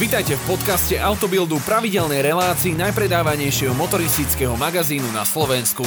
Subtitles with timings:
[0.00, 5.84] Vitajte v podcaste Autobildu pravidelnej relácii najpredávanejšieho motoristického magazínu na Slovensku.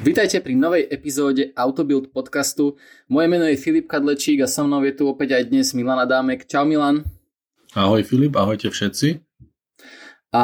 [0.00, 2.80] Vítajte pri novej epizóde Autobild podcastu.
[3.12, 6.48] Moje meno je Filip Kadlečík a so mnou je tu opäť aj dnes Milan Adámek.
[6.48, 7.04] Čau Milan.
[7.76, 9.20] Ahoj Filip, ahojte všetci.
[10.32, 10.42] A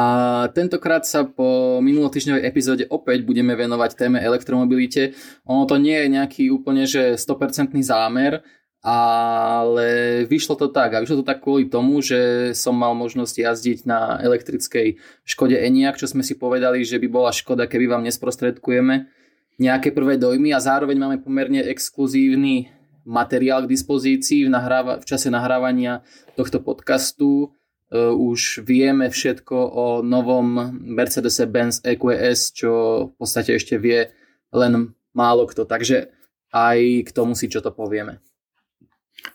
[0.53, 5.17] tentokrát sa po minulotýždňovej epizóde opäť budeme venovať téme elektromobilite.
[5.49, 8.45] Ono to nie je nejaký úplne že 100% zámer,
[8.83, 13.79] ale vyšlo to tak a vyšlo to tak kvôli tomu, že som mal možnosť jazdiť
[13.87, 19.07] na elektrickej Škode Enyaq, čo sme si povedali, že by bola škoda, keby vám nesprostredkujeme
[19.55, 22.67] nejaké prvé dojmy a zároveň máme pomerne exkluzívny
[23.07, 26.03] materiál k dispozícii v, nahráva- v čase nahrávania
[26.35, 27.55] tohto podcastu.
[27.93, 32.71] Uh, už vieme všetko o novom Mercedes-Benz EQS, čo
[33.11, 34.09] v podstate ešte vie
[34.49, 36.09] len málo kto, takže
[36.49, 38.17] aj k tomu si čo to povieme.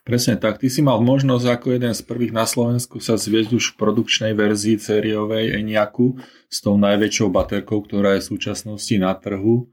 [0.05, 0.60] Presne tak.
[0.60, 4.33] Ty si mal možnosť ako jeden z prvých na Slovensku sa zviezť už v produkčnej
[4.33, 6.17] verzii sériovej Eniaku
[6.48, 9.69] s tou najväčšou baterkou, ktorá je v súčasnosti na trhu.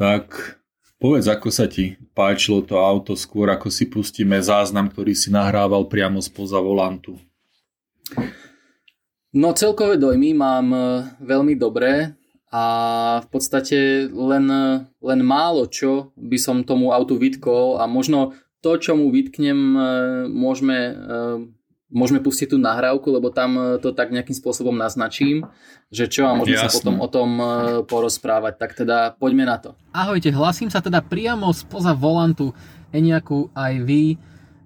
[0.00, 0.56] Tak
[0.96, 5.84] povedz, ako sa ti páčilo to auto skôr, ako si pustíme záznam, ktorý si nahrával
[5.88, 7.20] priamo spoza volantu.
[9.36, 10.80] No celkové dojmy mám e,
[11.20, 12.16] veľmi dobré
[12.48, 12.64] a
[13.20, 14.46] v podstate len,
[14.88, 19.80] len málo čo by som tomu autu vytkol a možno to, čo mu vytknem, e,
[20.26, 20.94] môžeme, e,
[21.94, 25.46] môžeme pustiť tú nahrávku, lebo tam e, to tak nejakým spôsobom naznačím,
[25.94, 26.68] že čo a môžeme Jasne.
[26.68, 27.30] sa potom o tom
[27.88, 28.60] porozprávať.
[28.60, 29.70] Tak teda poďme na to.
[29.94, 32.52] Ahojte, hlasím sa teda priamo spoza volantu
[32.92, 34.04] Eniaku aj vy.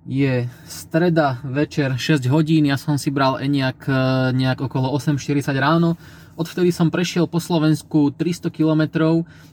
[0.03, 3.87] Je streda, večer, 6 hodín, ja som si bral Eniak
[4.35, 5.95] nejak okolo 8.40 ráno
[6.33, 8.83] Odvtedy som prešiel po Slovensku 300 km,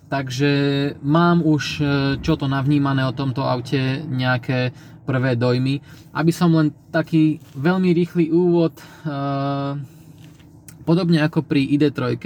[0.08, 0.52] takže
[1.04, 1.84] mám už e,
[2.24, 4.72] čo to navnímané o tomto aute nejaké
[5.04, 5.84] prvé dojmy.
[6.16, 8.84] Aby som len taký veľmi rýchly úvod, e,
[10.90, 12.18] podobne ako pri ID3,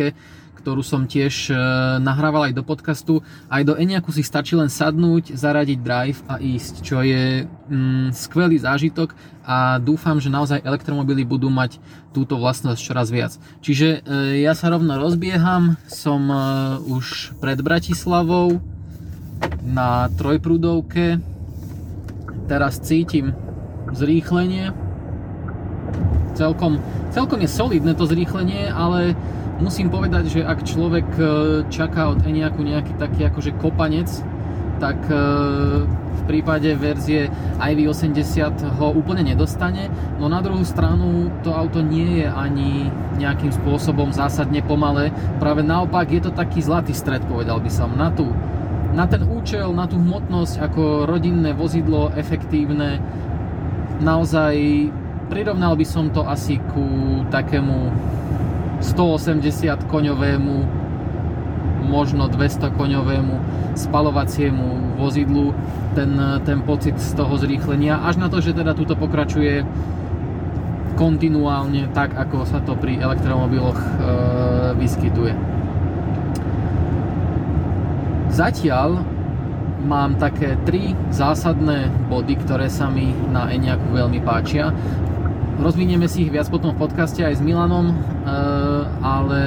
[0.64, 1.54] ktorú som tiež e,
[2.00, 3.20] nahrával aj do podcastu.
[3.52, 8.64] Aj do Eniaku si stačí len sadnúť, zaradiť drive a ísť, čo je mm, skvelý
[8.64, 9.12] zážitok
[9.44, 11.84] a dúfam, že naozaj elektromobily budú mať
[12.16, 13.36] túto vlastnosť čoraz viac.
[13.60, 16.36] Čiže e, ja sa rovno rozbieham, som e,
[16.88, 18.64] už pred Bratislavou
[19.60, 21.20] na trojprúdovke.
[22.48, 23.36] Teraz cítim
[23.92, 24.83] zrýchlenie.
[26.34, 26.82] Celkom,
[27.14, 29.14] celkom je solidné to zrýchlenie, ale
[29.62, 31.24] musím povedať, že ak človek e,
[31.70, 34.10] čaká od Eniaku nejaký taký akože kopanec,
[34.82, 35.16] tak e,
[35.88, 37.30] v prípade verzie
[37.62, 42.90] iV80 ho úplne nedostane, no na druhú stranu to auto nie je ani
[43.22, 48.10] nejakým spôsobom zásadne pomalé, práve naopak je to taký zlatý stred, povedal by som, na
[48.10, 48.28] tú
[48.94, 53.02] na ten účel, na tú hmotnosť ako rodinné vozidlo, efektívne,
[54.06, 54.54] naozaj
[55.28, 56.86] prirovnal by som to asi ku
[57.30, 57.92] takému
[58.84, 60.56] 180 koňovému,
[61.88, 63.36] možno 200 koňovému
[63.74, 65.56] spalovaciemu vozidlu
[65.96, 66.14] ten,
[66.44, 69.64] ten pocit z toho zrýchlenia, až na to, že teda túto pokračuje
[70.94, 73.90] kontinuálne tak, ako sa to pri elektromobiloch e,
[74.78, 75.34] vyskytuje.
[78.30, 79.02] Zatiaľ
[79.86, 84.72] mám také tri zásadné body, ktoré sa mi na Eniaku veľmi páčia.
[85.62, 87.96] Rozvinieme si ich viac potom v podcaste aj s Milanom, eh,
[89.06, 89.42] ale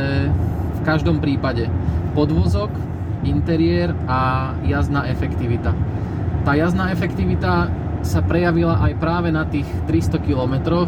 [0.78, 1.66] v každom prípade
[2.14, 2.70] podvozok,
[3.26, 5.74] interiér a jazdná efektivita.
[6.46, 7.68] Tá jazdná efektivita
[8.06, 10.86] sa prejavila aj práve na tých 300 km,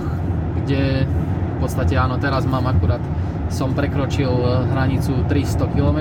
[0.63, 3.03] kde v podstate áno, teraz mám akurát,
[3.51, 4.31] som prekročil
[4.71, 5.99] hranicu 300 km,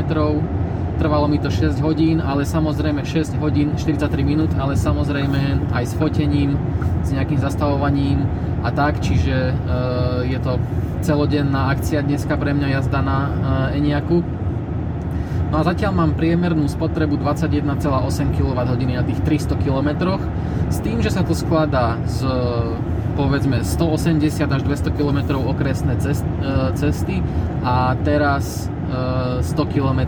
[0.98, 5.94] trvalo mi to 6 hodín, ale samozrejme 6 hodín 43 minút, ale samozrejme aj s
[5.96, 6.58] fotením,
[7.06, 8.26] s nejakým zastavovaním
[8.66, 10.58] a tak, čiže uh, je to
[11.06, 14.26] celodenná akcia dneska pre mňa jazda na uh, Eniaku.
[15.48, 20.20] No a zatiaľ mám priemernú spotrebu 21,8 kWh na tých 300 km
[20.68, 22.28] s tým, že sa to skladá z
[23.16, 26.28] povedzme 180 až 200 km okresné cest,
[26.78, 27.24] cesty
[27.66, 30.02] a teraz 100 km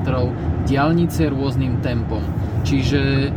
[0.63, 2.23] diálnice rôznym tempom.
[2.63, 3.31] Čiže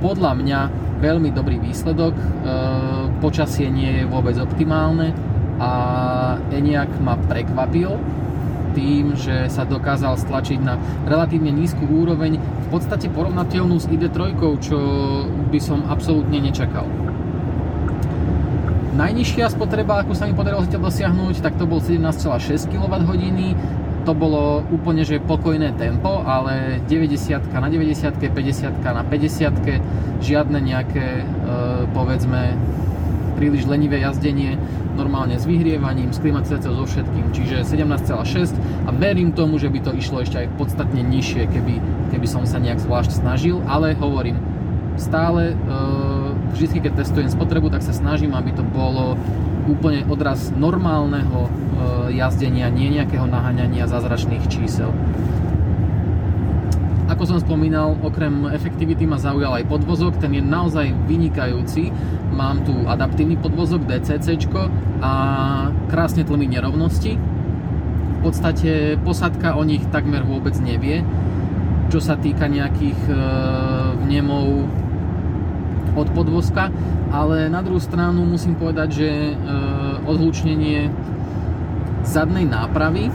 [0.00, 0.60] podľa mňa
[1.04, 2.14] veľmi dobrý výsledok.
[2.16, 2.24] E,
[3.20, 5.12] počasie nie je vôbec optimálne
[5.60, 5.70] a
[6.52, 7.92] Eniak ma prekvapil
[8.74, 10.74] tým, že sa dokázal stlačiť na
[11.06, 14.78] relatívne nízku úroveň, v podstate porovnateľnú s ID3, čo
[15.46, 16.82] by som absolútne nečakal.
[18.94, 23.10] Najnižšia spotreba, akú sa mi podarilo zatiaľ dosiahnuť, tak to bol 17,6 kWh,
[24.04, 31.06] to bolo úplne že pokojné tempo, ale 90 na 90, 50 na 50, žiadne nejaké
[31.20, 31.24] e,
[31.96, 32.54] povedzme
[33.34, 34.54] príliš lenivé jazdenie,
[34.94, 38.54] normálne s vyhrievaním, s klimatizáciou, so všetkým, čiže 17,6
[38.86, 41.74] a verím tomu, že by to išlo ešte aj podstatne nižšie, keby,
[42.14, 44.38] keby som sa nejak zvlášť snažil, ale hovorím,
[44.94, 45.58] stále
[46.54, 49.18] vždy, keď testujem spotrebu, tak sa snažím, aby to bolo
[49.64, 51.48] úplne odraz normálneho
[52.12, 54.92] jazdenia, nie nejakého naháňania zázračných čísel.
[57.04, 61.92] Ako som spomínal, okrem efektivity ma zaujal aj podvozok, ten je naozaj vynikajúci.
[62.32, 64.40] Mám tu adaptívny podvozok DCC
[65.04, 65.12] a
[65.92, 67.14] krásne tlmí nerovnosti.
[67.14, 71.04] V podstate posadka o nich takmer vôbec nevie.
[71.92, 73.16] Čo sa týka nejakých e,
[74.00, 74.64] vnemov
[75.94, 76.70] od podvozka,
[77.14, 79.32] ale na druhú stranu musím povedať, že e,
[80.06, 80.90] odhlučnenie
[82.04, 83.08] zadnej nápravy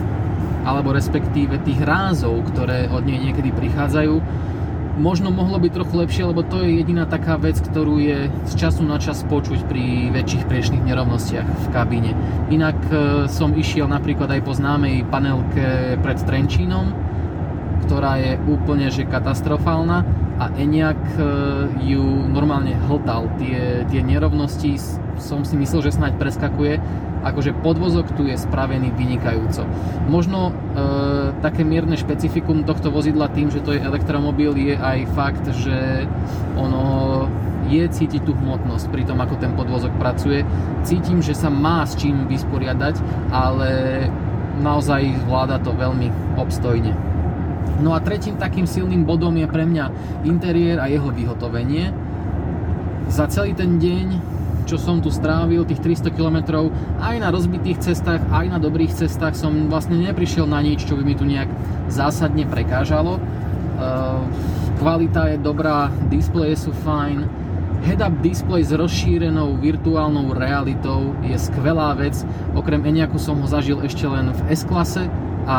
[0.60, 4.20] alebo respektíve tých rázov, ktoré od nej niekedy prichádzajú,
[5.00, 8.84] možno mohlo byť trochu lepšie, lebo to je jediná taká vec, ktorú je z času
[8.84, 12.12] na čas počuť pri väčších priečných nerovnostiach v kabíne.
[12.52, 12.94] Inak e,
[13.32, 16.92] som išiel napríklad aj po známej panelke pred Trenčínom,
[17.88, 20.04] ktorá je úplne že katastrofálna
[20.40, 21.22] a Eniak e,
[21.84, 22.00] ju
[22.32, 23.28] normálne hltal.
[23.36, 24.80] Tie, tie nerovnosti
[25.20, 26.80] som si myslel, že snáď preskakuje,
[27.20, 29.68] akože podvozok tu je spravený vynikajúco.
[30.08, 30.52] Možno e,
[31.44, 36.08] také mierne špecifikum tohto vozidla tým, že to je elektromobil, je aj fakt, že
[36.56, 37.28] ono
[37.68, 40.42] je cítiť tú hmotnosť pri tom, ako ten podvozok pracuje.
[40.88, 42.96] Cítim, že sa má s čím vysporiadať,
[43.28, 43.70] ale
[44.64, 46.08] naozaj zvláda to veľmi
[46.40, 47.09] obstojne.
[47.80, 49.84] No a tretím takým silným bodom je pre mňa
[50.28, 51.92] interiér a jeho vyhotovenie.
[53.08, 54.38] Za celý ten deň
[54.70, 56.70] čo som tu strávil, tých 300 km,
[57.02, 61.02] aj na rozbitých cestách, aj na dobrých cestách som vlastne neprišiel na nič, čo by
[61.02, 61.50] mi tu nejak
[61.90, 63.18] zásadne prekážalo.
[63.18, 64.30] Ehm,
[64.78, 67.26] kvalita je dobrá, displeje sú fajn,
[67.82, 72.14] head-up display s rozšírenou virtuálnou realitou je skvelá vec.
[72.52, 75.08] Okrem Eniaku som ho zažil ešte len v S-klase
[75.48, 75.58] a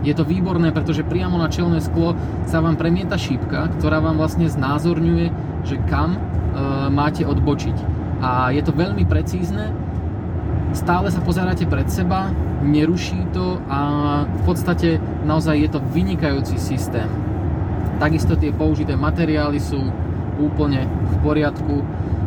[0.00, 2.16] je to výborné, pretože priamo na čelné sklo
[2.48, 5.26] sa vám premieta šípka, ktorá vám vlastne znázorňuje,
[5.68, 6.16] že kam
[6.50, 7.76] E, máte odbočiť.
[8.20, 9.70] A je to veľmi precízne,
[10.74, 12.28] stále sa pozeráte pred seba,
[12.60, 13.80] neruší to a
[14.26, 17.08] v podstate naozaj je to vynikajúci systém.
[17.96, 19.78] Takisto tie použité materiály sú
[20.36, 21.86] úplne v poriadku.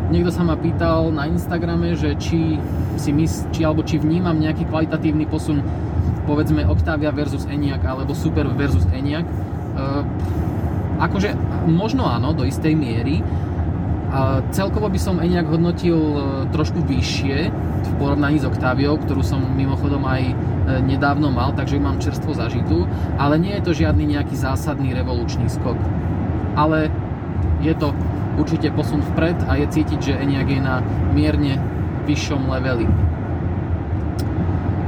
[0.10, 2.58] Niekto sa ma pýtal na Instagrame, že či
[2.98, 5.62] si mys- či, alebo či vnímam nejaký kvalitatívny posun
[6.24, 9.26] povedzme Octavia versus Eniak alebo Super versus Eniak.
[9.26, 9.34] E,
[11.00, 11.36] akože
[11.68, 13.20] možno áno, do istej miery,
[14.14, 16.22] a celkovo by som Eniak hodnotil e,
[16.54, 17.50] trošku vyššie
[17.82, 20.34] v porovnaní s Octaviou, ktorú som mimochodom aj e,
[20.86, 22.86] nedávno mal, takže mám čerstvo zažitú,
[23.18, 25.82] ale nie je to žiadny nejaký zásadný revolučný skok.
[26.54, 26.94] Ale
[27.66, 27.90] je to
[28.38, 30.86] určite posun vpred a je cítiť, že Eniak je na
[31.18, 31.58] mierne
[32.06, 32.86] vyššom leveli.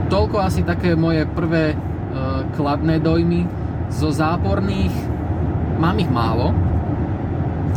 [0.06, 1.78] Toľko asi také moje prvé e,
[2.54, 3.50] kladné dojmy.
[3.90, 4.94] Zo záporných
[5.82, 6.54] mám ich málo,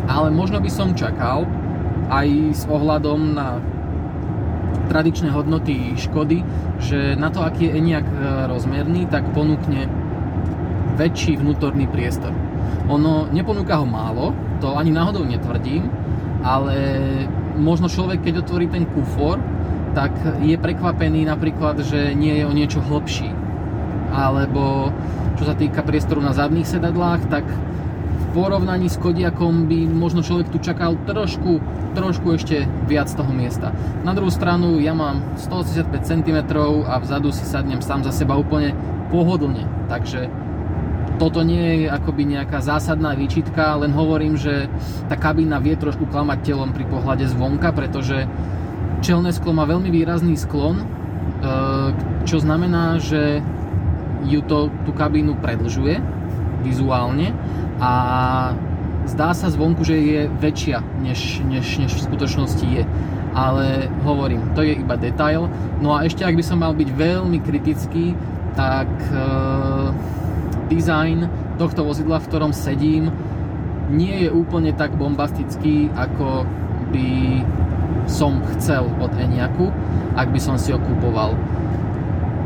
[0.08, 1.48] ale možno by som čakal
[2.08, 3.60] aj s ohľadom na
[4.88, 6.40] tradičné hodnoty Škody,
[6.80, 8.16] že na to, aký je Eniak e,
[8.48, 9.88] rozmerný, tak ponúkne
[11.00, 12.32] väčší vnútorný priestor.
[12.92, 15.88] Ono neponúka ho málo, to ani náhodou netvrdím,
[16.44, 16.76] ale
[17.56, 19.40] možno človek, keď otvorí ten kufor,
[19.98, 20.14] tak
[20.46, 23.34] je prekvapený napríklad, že nie je o niečo hlbší.
[24.14, 24.94] Alebo
[25.34, 27.42] čo sa týka priestoru na zadných sedadlách, tak
[28.30, 31.58] porovnaní s Kodiakom by možno človek tu čakal trošku,
[31.98, 33.74] trošku ešte viac toho miesta.
[34.06, 36.38] Na druhú stranu ja mám 185 cm
[36.86, 38.78] a vzadu si sadnem sám za seba úplne
[39.10, 40.30] pohodlne, takže
[41.18, 44.70] toto nie je akoby nejaká zásadná výčitka, len hovorím, že
[45.10, 48.30] tá kabína vie trošku klamať telom pri pohľade zvonka, pretože
[49.00, 50.84] čelné sklo má veľmi výrazný sklon, e,
[52.26, 53.42] čo znamená, že
[54.26, 56.02] ju to, tú kabínu predlžuje
[56.66, 57.30] vizuálne
[57.78, 57.92] a
[59.06, 62.82] zdá sa zvonku, že je väčšia, než, než, než v skutočnosti je.
[63.38, 65.46] Ale hovorím, to je iba detail.
[65.78, 68.18] No a ešte ak by som mal byť veľmi kritický,
[68.58, 69.22] tak e,
[70.66, 73.14] design tohto vozidla, v ktorom sedím,
[73.88, 76.44] nie je úplne tak bombastický, ako
[76.92, 77.40] by
[78.08, 79.70] som chcel od Eniaku,
[80.16, 81.36] ak by som si ho kúpoval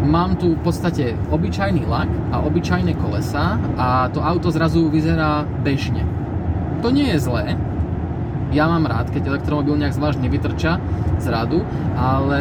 [0.03, 6.03] mám tu v podstate obyčajný lak a obyčajné kolesa a to auto zrazu vyzerá bežne.
[6.83, 7.55] To nie je zlé,
[8.53, 10.77] ja mám rád, keď elektromobil nejak zvlášť nevytrča
[11.17, 11.65] z radu,
[11.97, 12.41] ale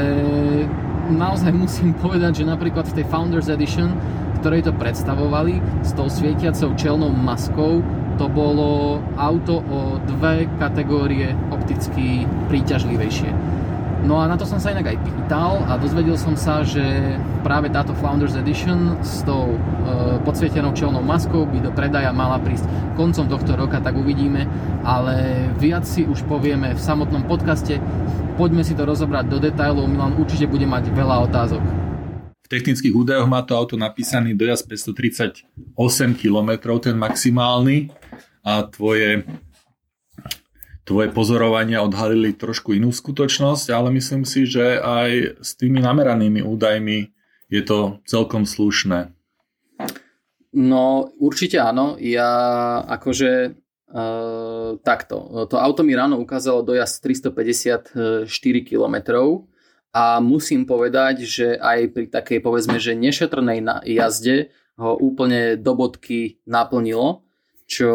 [1.08, 3.96] naozaj musím povedať, že napríklad v tej Founders Edition,
[4.44, 7.80] ktorej to predstavovali s tou svietiacou čelnou maskou,
[8.22, 13.34] to bolo auto o dve kategórie opticky príťažlivejšie.
[14.06, 16.82] No a na to som sa inak aj pýtal a dozvedel som sa, že
[17.42, 19.58] práve táto Founders Edition s tou e,
[20.22, 24.46] podsvietenou čelnou maskou by do predaja mala prísť koncom tohto roka, tak uvidíme,
[24.86, 27.82] ale viac si už povieme v samotnom podcaste.
[28.38, 31.62] Poďme si to rozobrať do detailov, Milan určite bude mať veľa otázok.
[32.42, 35.46] V technických údajoch má to auto napísaný dojazd 538
[36.18, 36.50] km,
[36.82, 38.01] ten maximálny
[38.42, 39.26] a tvoje
[40.92, 47.14] tvoje pozorovania odhalili trošku inú skutočnosť, ale myslím si, že aj s tými nameranými údajmi
[47.48, 49.14] je to celkom slušné.
[50.52, 52.30] No určite áno, ja
[52.86, 55.44] akože Uh, takto.
[55.52, 58.24] To auto mi ráno ukázalo dojazd 354
[58.64, 58.96] km
[59.92, 66.40] a musím povedať, že aj pri takej povedzme, že nešetrnej jazde ho úplne do bodky
[66.48, 67.28] naplnilo,
[67.72, 67.94] čo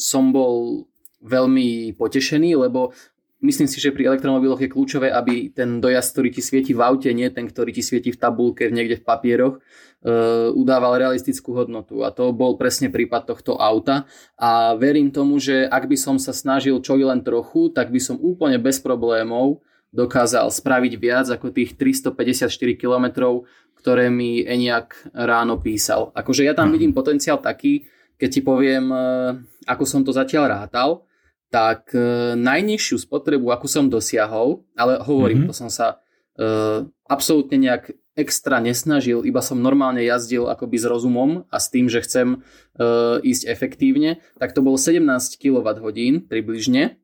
[0.00, 0.88] som bol
[1.20, 2.96] veľmi potešený, lebo
[3.44, 7.12] myslím si, že pri elektromobiloch je kľúčové, aby ten dojazd, ktorý ti svieti v aute,
[7.12, 12.00] nie ten, ktorý ti svieti v tabulke, niekde v papieroch, uh, udával realistickú hodnotu.
[12.00, 14.08] A to bol presne prípad tohto auta.
[14.40, 18.00] A verím tomu, že ak by som sa snažil čo i len trochu, tak by
[18.00, 19.60] som úplne bez problémov
[19.92, 22.48] dokázal spraviť viac ako tých 354
[22.80, 23.06] km,
[23.76, 26.08] ktoré mi Eniak ráno písal.
[26.16, 26.74] Akože ja tam mhm.
[26.74, 27.84] vidím potenciál taký,
[28.18, 29.00] keď ti poviem, e,
[29.64, 31.08] ako som to zatiaľ rátal,
[31.48, 35.54] tak e, najnižšiu spotrebu, akú som dosiahol, ale hovorím, mm-hmm.
[35.54, 36.02] to som sa
[36.36, 41.86] e, absolútne nejak extra nesnažil, iba som normálne jazdil akoby s rozumom a s tým,
[41.86, 42.38] že chcem e,
[43.22, 45.06] ísť efektívne, tak to bolo 17
[45.38, 46.98] kWh približne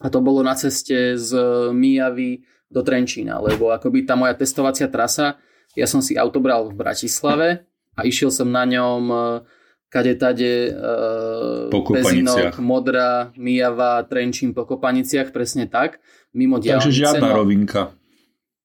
[0.00, 1.30] a to bolo na ceste z
[1.76, 5.36] Mijavy do Trenčína, lebo akoby tá moja testovacia trasa,
[5.76, 9.16] ja som si auto bral v Bratislave a išiel som na ňom e,
[9.92, 16.00] kade tade uh, Bezinok, Modra, Mijava, Trenčín po Kopaniciach, presne tak,
[16.32, 16.88] mimo diálnice.
[16.88, 17.92] Takže žiadna no, rovinka.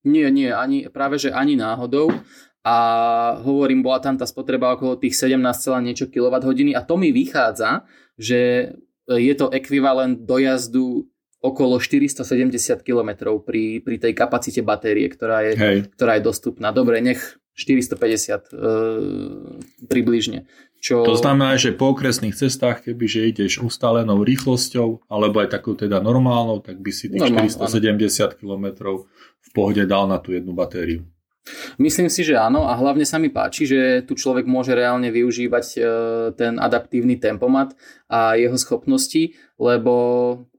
[0.07, 2.07] Nie, nie, ani, práve že ani náhodou.
[2.63, 2.75] A
[3.43, 5.39] hovorím, bola tam tá spotreba okolo tých 17,
[5.83, 7.87] niečo kWh a to mi vychádza,
[8.19, 8.71] že
[9.07, 11.07] je to ekvivalent dojazdu
[11.39, 15.53] okolo 470 km pri, pri tej kapacite batérie, ktorá je,
[15.95, 16.75] ktorá je dostupná.
[16.75, 18.59] Dobre, nech 450 e,
[19.89, 20.45] približne.
[20.77, 21.01] Čo...
[21.03, 26.61] To znamená, že po okresných cestách, kebyže ideš ustálenou rýchlosťou, alebo aj takou teda normálnou,
[26.61, 28.65] tak by si tých Normál, 470 km
[29.41, 31.01] v pohode dal na tú jednu batériu.
[31.79, 35.65] Myslím si, že áno a hlavne sa mi páči, že tu človek môže reálne využívať
[35.75, 35.79] e,
[36.35, 37.71] ten adaptívny tempomat
[38.11, 39.93] a jeho schopnosti, lebo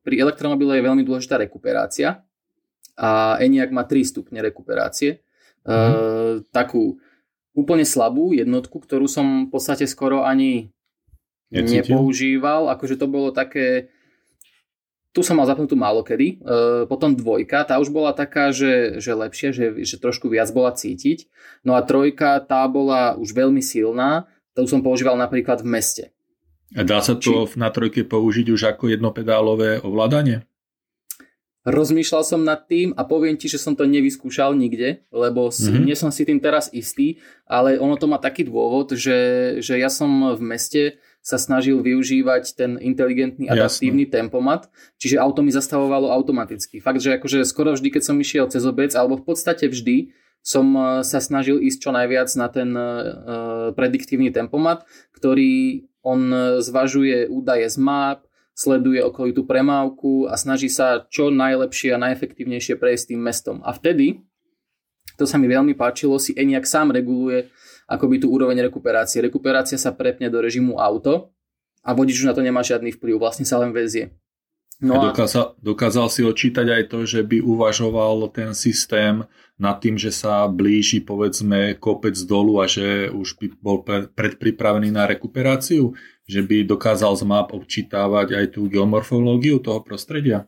[0.01, 2.25] pri elektromobile je veľmi dôležitá rekuperácia
[2.97, 5.21] a ENIAC má 3 stupne rekuperácie.
[5.69, 5.69] Mm.
[5.69, 5.87] E,
[6.49, 6.97] takú
[7.59, 10.71] úplne slabú jednotku, ktorú som v podstate skoro ani
[11.51, 11.99] Necítil.
[11.99, 12.71] nepoužíval.
[12.71, 13.91] Akože to bolo také...
[15.11, 16.29] Tu som mal zapnutú málo kedy.
[16.29, 16.37] E,
[16.87, 21.27] potom dvojka, tá už bola taká, že, že lepšia, že, že trošku viac bola cítiť.
[21.67, 24.31] No a trojka, tá bola už veľmi silná.
[24.55, 26.05] To som používal napríklad v meste.
[26.77, 27.59] A dá sa to Či...
[27.59, 30.45] na trojke použiť už ako jednopedálové ovládanie?
[31.69, 35.85] Rozmýšľal som nad tým a poviem ti, že som to nevyskúšal nikde, lebo mm-hmm.
[35.85, 39.19] nie som si tým teraz istý, ale ono to má taký dôvod, že,
[39.61, 40.83] že ja som v meste
[41.21, 44.15] sa snažil využívať ten inteligentný adaptívny Jasne.
[44.17, 46.81] tempomat, čiže auto mi zastavovalo automaticky.
[46.81, 50.65] Fakt, že akože skoro vždy, keď som išiel cez obec, alebo v podstate vždy, som
[50.73, 56.31] eh, sa snažil ísť čo najviac na ten uh, prediktívny tempomat, ktorý on
[56.63, 58.25] zvažuje údaje z map,
[58.59, 63.63] sleduje okolitú premávku a snaží sa čo najlepšie a najefektívnejšie prejsť tým mestom.
[63.63, 64.19] A vtedy,
[65.15, 67.55] to sa mi veľmi páčilo, si Eniak sám reguluje
[67.87, 69.23] akoby tú úroveň rekuperácie.
[69.23, 71.31] Rekuperácia sa prepne do režimu auto
[71.87, 74.19] a vodič už na to nemá žiadny vplyv, vlastne sa len vezie.
[74.79, 79.27] No a dokázal, dokázal si odčítať aj to, že by uvažoval ten systém
[79.59, 83.83] nad tým, že sa blíži povedzme kopec dolu a že už by bol
[84.15, 85.99] predpripravený na rekuperáciu?
[86.29, 90.45] Že by dokázal z map občítavať aj tú geomorfológiu toho prostredia?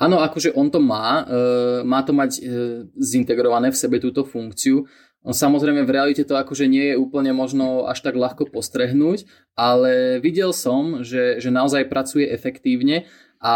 [0.00, 2.42] Áno, akože on to má, e, má to mať e,
[2.96, 4.88] zintegrované v sebe túto funkciu.
[5.24, 10.22] No, samozrejme v realite to akože nie je úplne možno až tak ľahko postrehnúť, ale
[10.24, 13.04] videl som, že, že naozaj pracuje efektívne
[13.42, 13.54] a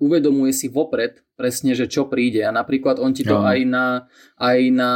[0.00, 2.46] uvedomuje si vopred presne, že čo príde.
[2.46, 4.06] A napríklad on ti to aj na,
[4.38, 4.92] aj na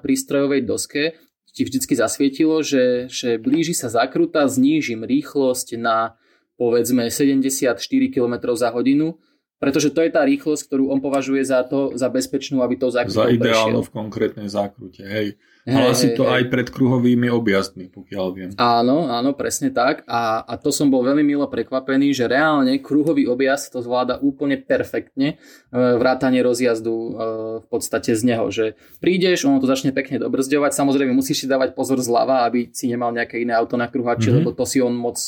[0.00, 1.16] prístrojovej doske
[1.52, 6.18] ti vždycky zasvietilo, že, že blíži sa zakruta, znížim rýchlosť na
[6.60, 7.80] povedzme 74
[8.12, 9.16] km za hodinu
[9.60, 13.28] pretože to je tá rýchlosť, ktorú on považuje za to, za bezpečnú, aby to zakrutou
[13.28, 15.36] Za ideálnu v konkrétnej zákrute, hej.
[15.68, 16.32] hej Ale asi to hej.
[16.32, 18.50] aj pred kruhovými objazdmi, pokiaľ viem.
[18.56, 20.08] Áno, áno, presne tak.
[20.08, 24.56] A, a to som bol veľmi milo prekvapený, že reálne kruhový objazd to zvláda úplne
[24.56, 27.10] perfektne, e, vrátanie rozjazdu e,
[27.60, 31.76] v podstate z neho, že prídeš, ono to začne pekne dobrzďovať, samozrejme musíš si dávať
[31.76, 34.40] pozor zľava, aby si nemal nejaké iné auto na kruhači, mm-hmm.
[34.40, 35.20] lebo to si on moc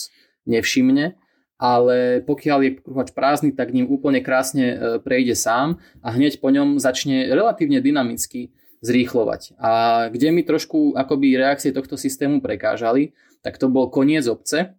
[0.49, 1.21] nevšimne
[1.63, 6.51] ale pokiaľ je kruhač prázdny, tak ním úplne krásne e, prejde sám a hneď po
[6.51, 8.51] ňom začne relatívne dynamicky
[8.83, 9.55] zrýchlovať.
[9.63, 9.71] A
[10.11, 13.15] kde mi trošku akoby reakcie tohto systému prekážali,
[13.47, 14.75] tak to bol koniec obce,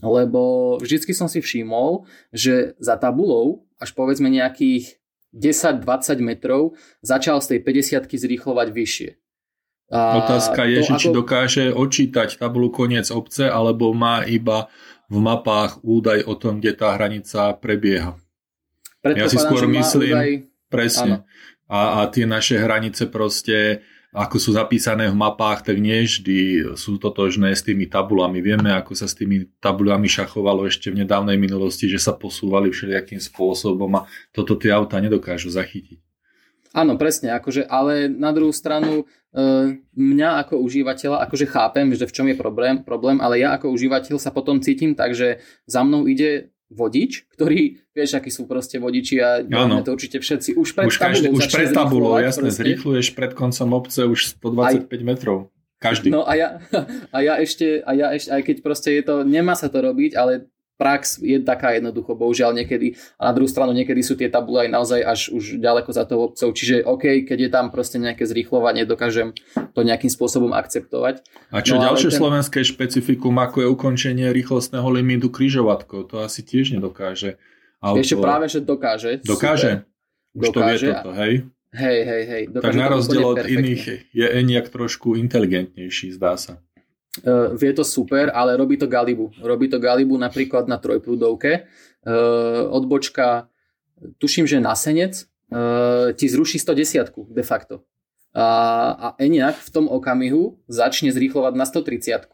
[0.00, 4.96] lebo vždycky som si všimol, že za tabulou až povedzme nejakých
[5.36, 5.84] 10-20
[6.24, 7.60] metrov začal z tej
[8.08, 9.10] 50 zrýchlovať vyššie.
[9.92, 11.00] A Otázka je, že ako...
[11.04, 14.72] či dokáže odčítať tabulu koniec obce, alebo má iba
[15.12, 18.16] v mapách údaj o tom, kde tá hranica prebieha.
[19.04, 20.32] Ja si skôr myslím, údaj...
[20.72, 21.28] presne.
[21.68, 26.96] A, a tie naše hranice proste, ako sú zapísané v mapách, tak nie vždy sú
[26.96, 28.40] totožné s tými tabulami.
[28.40, 33.20] Vieme, ako sa s tými tabulami šachovalo ešte v nedávnej minulosti, že sa posúvali všelijakým
[33.20, 36.11] spôsobom a toto tie auta nedokážu zachytiť.
[36.72, 42.14] Áno, presne, akože, ale na druhú stranu e, mňa ako užívateľa, akože chápem, že v
[42.16, 46.08] čom je problém, problém, ale ja ako užívateľ sa potom cítim tak, že za mnou
[46.08, 50.56] ide vodič, ktorý, vieš, akí sú proste vodiči a máme to určite všetci.
[50.56, 52.58] Už pred už každý, tabulou, už pred tabulou jasne, proste.
[52.64, 55.38] zrýchluješ pred koncom obce už 125 aj, metrov.
[55.76, 56.08] Každý.
[56.08, 56.48] No a ja,
[57.14, 60.16] a ja ešte, a ja ešte, aj keď proste je to, nemá sa to robiť,
[60.16, 60.48] ale
[60.82, 62.98] prax je taká jednoducho, bohužiaľ niekedy.
[63.22, 66.26] A na druhú stranu niekedy sú tie tabule aj naozaj až už ďaleko za tou
[66.26, 66.50] obcov.
[66.50, 71.22] Čiže OK, keď je tam proste nejaké zrýchlovanie, dokážem to nejakým spôsobom akceptovať.
[71.54, 72.18] A čo no, ďalšie ten...
[72.18, 77.38] slovenské špecifikum, ako je ukončenie rýchlostného limitu križovatkou, to asi tiež nedokáže.
[77.78, 78.02] Auto...
[78.02, 79.22] Ešte práve, že dokáže.
[79.22, 79.86] Dokáže?
[79.86, 79.90] Super.
[80.32, 80.56] Už Dokáže.
[80.56, 81.34] to vie toto, hej?
[81.72, 82.42] Hej, hej, hej.
[82.52, 83.64] tak na rozdiel od perfektne.
[83.64, 86.60] iných je Eniak trošku inteligentnejší, zdá sa.
[87.20, 89.36] Uh, vie to super, ale robí to Galibu.
[89.44, 91.68] Robí to Galibu napríklad na trojprúdovke.
[92.08, 93.52] Uh, odbočka,
[94.16, 97.84] tuším, že na senec, uh, ti zruší 110 de facto.
[98.32, 98.48] A,
[98.96, 102.32] a Eniak v tom okamihu začne zrýchlovať na 130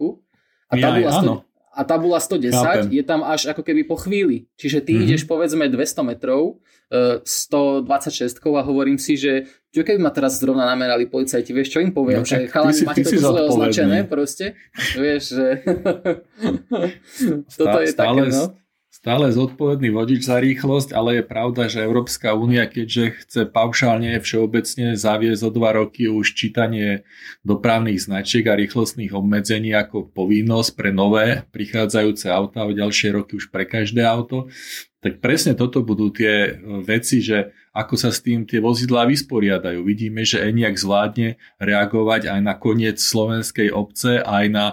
[0.70, 1.42] a tabula, ja, 100,
[1.78, 2.90] a tabula 110 Chápem.
[2.90, 4.50] je tam až ako keby po chvíli.
[4.58, 5.06] Čiže ty mm-hmm.
[5.06, 6.58] ideš povedzme 200 metrov,
[6.90, 11.92] 126 a hovorím si, že čo keby ma teraz zrovna namerali policajti, vieš, čo im
[11.92, 14.56] poviem, no, že chalani, máte to zle označené proste,
[14.96, 15.46] vieš, že
[17.60, 18.44] toto je stále, také, no.
[18.98, 24.98] Stále zodpovedný vodič za rýchlosť, ale je pravda, že Európska únia, keďže chce paušálne všeobecne
[24.98, 27.06] zaviesť o dva roky už čítanie
[27.46, 33.54] dopravných značiek a rýchlostných obmedzení ako povinnosť pre nové prichádzajúce auta o ďalšie roky už
[33.54, 34.50] pre každé auto,
[34.98, 39.78] tak presne toto budú tie veci, že ako sa s tým tie vozidlá vysporiadajú.
[39.86, 44.66] Vidíme, že ENIAC zvládne reagovať aj na koniec slovenskej obce, aj na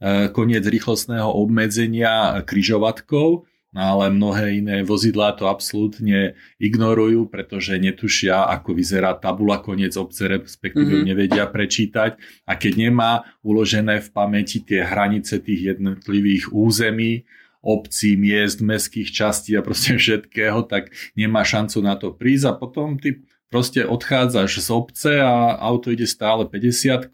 [0.00, 8.72] e, koniec rýchlostného obmedzenia kryžovatkov, ale mnohé iné vozidlá to absolútne ignorujú, pretože netušia, ako
[8.72, 11.08] vyzerá tabula koniec obce, respektíve mm-hmm.
[11.08, 12.16] nevedia prečítať.
[12.48, 17.28] A keď nemá uložené v pamäti tie hranice tých jednotlivých území,
[17.66, 22.96] obcí, miest, mestských častí a proste všetkého, tak nemá šancu na to prísť a potom
[22.96, 27.12] ty proste odchádzaš z obce a auto ide stále 50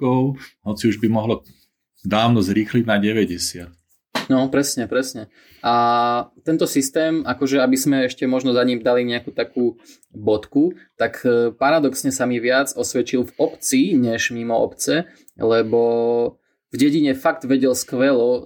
[0.63, 1.43] hoci už by mohlo
[2.05, 3.82] dávno zrýchliť na 90.
[4.33, 5.29] No, presne, presne.
[5.61, 5.75] A
[6.41, 9.77] tento systém, akože aby sme ešte možno za ním dali nejakú takú
[10.09, 15.05] bodku, tak e, paradoxne sa mi viac osvedčil v obci, než mimo obce,
[15.37, 15.81] lebo
[16.73, 18.41] v dedine fakt vedel skvelo uh,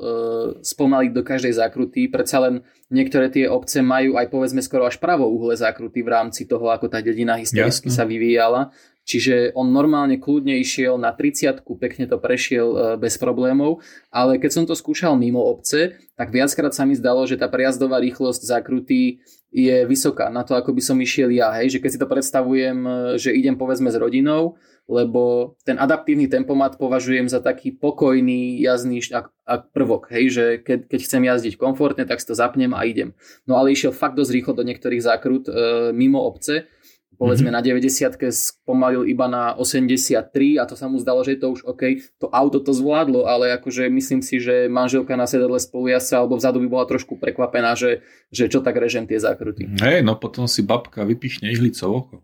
[0.59, 5.55] spomaliť do každej zákruty, predsa len niektoré tie obce majú aj povedzme skoro až uhle
[5.55, 7.95] zákruty v rámci toho, ako tá dedina historicky Jasne.
[7.95, 8.75] sa vyvíjala.
[9.07, 13.79] Čiže on normálne kľudne išiel na 30 pekne to prešiel uh, bez problémov,
[14.11, 18.03] ale keď som to skúšal mimo obce, tak viackrát sa mi zdalo, že tá prejazdová
[18.03, 19.23] rýchlosť zákruty
[19.55, 21.55] je vysoká na to, ako by som išiel ja.
[21.55, 21.79] Hej?
[21.79, 26.79] Že keď si to predstavujem, e, že idem povedzme s rodinou, lebo ten adaptívny tempomat
[26.79, 32.07] považujem za taký pokojný jazdný ak, ak prvok, hej, že keď, keď chcem jazdiť komfortne,
[32.07, 33.11] tak si to zapnem a idem.
[33.51, 35.53] No ale išiel fakt dosť rýchlo do niektorých zákrut e,
[35.91, 36.71] mimo obce,
[37.17, 37.83] povedzme mm-hmm.
[37.83, 41.61] na 90 spomalil iba na 83 a to sa mu zdalo, že je to už
[41.65, 41.83] OK,
[42.21, 46.61] to auto to zvládlo, ale akože myslím si, že manželka na sedadle spolujasa alebo vzadu
[46.65, 49.67] by bola trošku prekvapená, že, že čo tak režem tie zákruty.
[49.81, 52.17] Hej, no potom si babka vypichne ihlicou oko.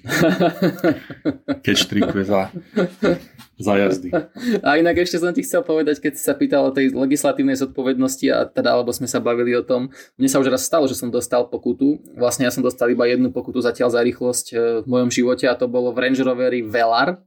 [1.64, 2.48] Keď štrikuje za,
[3.60, 4.10] za jazdy.
[4.64, 8.26] A inak ešte som ti chcel povedať, keď si sa pýtal o tej legislatívnej zodpovednosti
[8.32, 11.12] a teda, alebo sme sa bavili o tom, mne sa už raz stalo, že som
[11.12, 12.00] dostal pokutu.
[12.16, 15.54] Vlastne ja som dostal iba jednu pokutu zatiaľ za rýchlosť e, v mojom živote a
[15.54, 17.20] to bolo v Range Roveri Velar.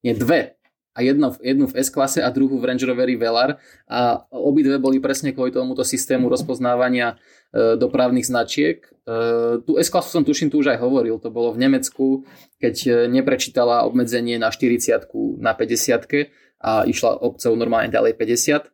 [0.00, 0.60] Nie, dve
[0.90, 5.30] a jedno, jednu v S-klase a druhú v Range Roveri Velar a obidve boli presne
[5.30, 7.14] kvôli tomuto systému rozpoznávania
[7.50, 8.86] dopravných značiek.
[8.86, 12.22] E, tú S-klasu som tuším tu už aj hovoril, to bolo v Nemecku,
[12.62, 15.10] keď e, neprečítala obmedzenie na 40
[15.42, 16.30] na 50
[16.62, 18.70] a išla obcov normálne ďalej 50.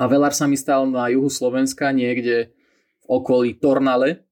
[0.00, 2.56] A Velar sa mi stal na juhu Slovenska niekde
[3.04, 4.24] v okolí Tornale.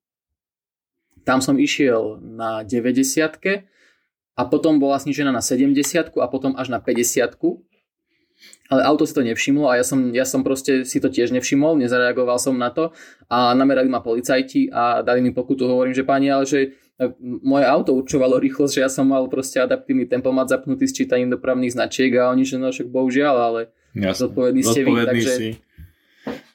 [1.23, 3.69] Tam som išiel na 90
[4.33, 7.37] a potom bola snížená na 70 a potom až na 50
[8.73, 11.77] ale auto si to nevšimlo a ja som, ja som proste si to tiež nevšimol,
[11.77, 12.97] nezareagoval som na to
[13.29, 17.13] a namerali ma policajti a dali mi pokutu, hovorím, že pani, ale že e,
[17.45, 21.77] moje auto určovalo rýchlosť, že ja som mal proste adaptívny tempomat zapnutý s čítaním dopravných
[21.77, 23.61] značiek a oni, že no však bohužiaľ, ale
[23.93, 24.17] Jasne.
[24.25, 25.33] zodpovedný ste vy, takže...
[25.37, 25.51] Si.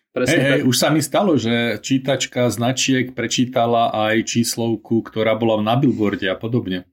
[0.10, 5.62] Presne hey, hey, už sa mi stalo, že čítačka značiek prečítala aj číslovku, ktorá bola
[5.62, 6.90] na billboarde a podobne.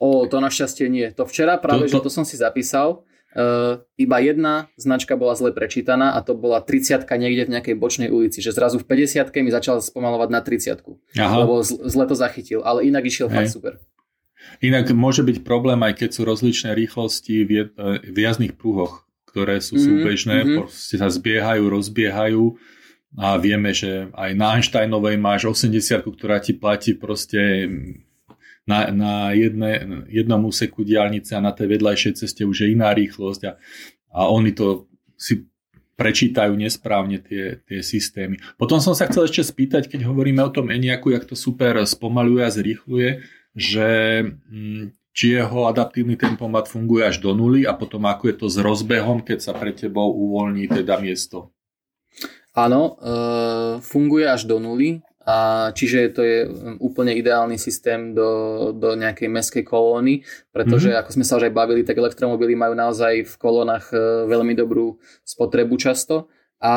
[0.00, 1.12] O, to našťastie nie.
[1.12, 2.00] To včera práve, to, to...
[2.00, 6.64] že to som si zapísal, Uh, iba jedna značka bola zle prečítaná a to bola
[6.64, 10.80] 30 niekde v nejakej bočnej ulici, že zrazu v 50 mi začal spomalovať na 30
[11.44, 13.36] lebo zle to zachytil, ale inak išiel Hej.
[13.36, 13.72] fakt super.
[14.64, 17.50] Inak môže byť problém, aj keď sú rozličné rýchlosti v,
[18.00, 20.72] v jazdných prúhoch, ktoré sú mm, súbežné, mm-hmm.
[20.72, 22.56] sa zbiehajú, rozbiehajú
[23.16, 27.68] a vieme, že aj na Einsteinovej máš 80, ktorá ti platí proste
[28.68, 33.42] na, na jedne, jednom úseku diálnice a na tej vedľajšej ceste už je iná rýchlosť
[33.48, 33.52] a,
[34.12, 35.48] a oni to si
[35.98, 38.38] prečítajú nesprávne tie, tie systémy.
[38.54, 42.46] Potom som sa chcel ešte spýtať, keď hovoríme o tom Eniaku, jak to super spomaluje
[42.46, 43.26] a zrýchluje,
[43.58, 43.88] že
[44.22, 48.56] mm, či jeho adaptívny tempomat funguje až do nuly a potom ako je to s
[48.62, 51.50] rozbehom, keď sa pre tebou uvoľní teda miesto.
[52.54, 53.12] Áno, e,
[53.82, 55.02] funguje až do nuly.
[55.28, 61.00] A čiže to je um, úplne ideálny systém do, do nejakej meskej kolóny, pretože mm-hmm.
[61.04, 64.96] ako sme sa už aj bavili, tak elektromobily majú naozaj v kolónach e, veľmi dobrú
[65.28, 66.32] spotrebu často
[66.64, 66.72] a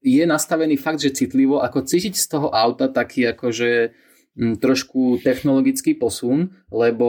[0.00, 3.96] je nastavený fakt, že citlivo, ako cítiť z toho auta taký akože
[4.36, 7.08] m, trošku technologický posun, lebo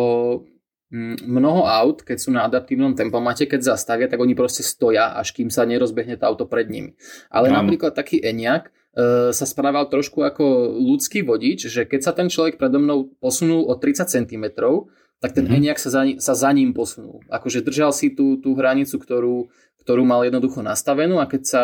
[0.91, 5.31] m, mnoho aut, keď sú na adaptívnom tempomate, keď zastavia, tak oni proste stoja, až
[5.31, 6.95] kým sa nerozbehne to auto pred nimi.
[7.31, 7.63] Ale Mám.
[7.63, 8.71] napríklad taký Enyaq,
[9.31, 13.73] sa správal trošku ako ľudský vodič, že keď sa ten človek predo mnou posunul o
[13.79, 14.45] 30 cm,
[15.21, 15.57] tak ten mm-hmm.
[15.61, 17.21] Eniak sa za, sa za ním posunul.
[17.29, 21.61] Akože držal si tú, tú hranicu, ktorú, ktorú mal jednoducho nastavenú a keď sa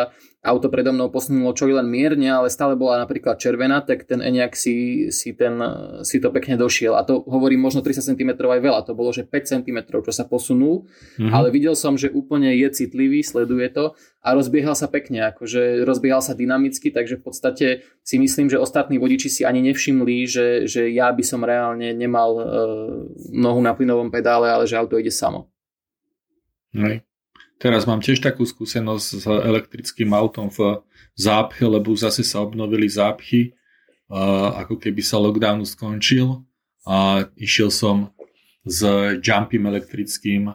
[0.47, 4.55] auto predo mnou posunulo čo len mierne, ale stále bola napríklad červená, tak ten Enyaq
[4.55, 5.59] si, si, ten,
[6.07, 6.95] si to pekne došiel.
[6.95, 10.23] A to hovorím možno 30 cm aj veľa, to bolo, že 5 cm, čo sa
[10.23, 10.87] posunul,
[11.19, 11.33] mm-hmm.
[11.35, 16.23] ale videl som, že úplne je citlivý, sleduje to a rozbiehal sa pekne, akože rozbiehal
[16.23, 17.67] sa dynamicky, takže v podstate
[18.05, 22.31] si myslím, že ostatní vodiči si ani nevšimli, že, že ja by som reálne nemal
[22.37, 22.43] uh,
[23.35, 25.51] nohu na plynovom pedále, ale že auto ide samo.
[26.77, 27.03] Nej.
[27.57, 30.85] Teraz mám tiež takú skúsenosť s elektrickým autom v
[31.17, 33.57] zápche, lebo zase sa obnovili zápchy,
[34.53, 36.45] ako keby sa lockdown skončil
[36.85, 38.13] a išiel som
[38.61, 38.85] s
[39.25, 40.53] jumpim elektrickým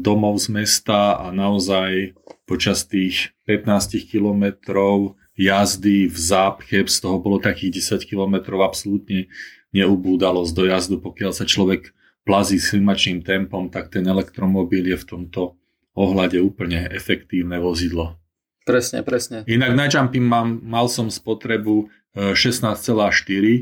[0.00, 7.38] domov z mesta a naozaj počas tých 15 kilometrov jazdy v zápche, z toho bolo
[7.38, 9.30] takých 10 kilometrov absolútne
[9.70, 11.94] neubúdalo z dojazdu, pokiaľ sa človek
[12.26, 15.59] plazí slimačným tempom, tak ten elektromobil je v tomto
[15.94, 18.20] ohľade úplne efektívne vozidlo.
[18.64, 19.42] Presne, presne.
[19.50, 23.60] Inak na jumping mám, mal som spotrebu 16,4 e, e,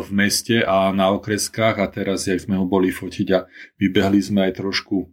[0.00, 3.44] v meste a na okreskách a teraz, jak sme ho boli fotiť a
[3.76, 5.06] vybehli sme aj trošku e,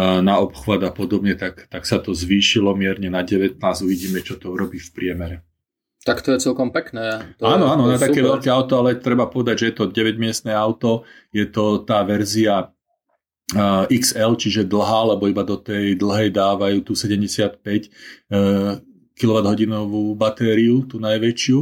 [0.00, 4.54] na obchvat a podobne, tak, tak sa to zvýšilo mierne na 19, uvidíme, čo to
[4.54, 5.36] urobí v priemere.
[6.00, 7.36] Tak to je celkom pekné.
[7.36, 11.04] To áno, áno, na také veľké auto, ale treba povedať, že je to 9-miestne auto,
[11.28, 12.72] je to tá verzia
[13.90, 17.60] XL, čiže dlhá, lebo iba do tej dlhej dávajú tú 75
[19.20, 21.58] kWh batériu, tú najväčšiu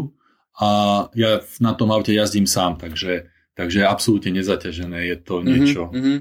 [0.58, 0.70] a
[1.14, 5.82] ja na tom aute jazdím sám, takže, takže absolútne nezaťažené je to mhm, niečo.
[5.90, 6.18] Mm-hmm,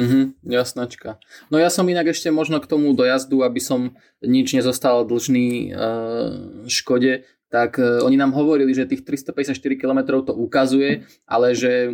[0.00, 1.20] mm-hmm, jasnačka.
[1.52, 6.64] No ja som inak ešte možno k tomu dojazdu, aby som nič nezostal dlžný uh,
[6.68, 11.90] Škode, tak uh, oni nám hovorili, že tých 354 km to ukazuje, ale že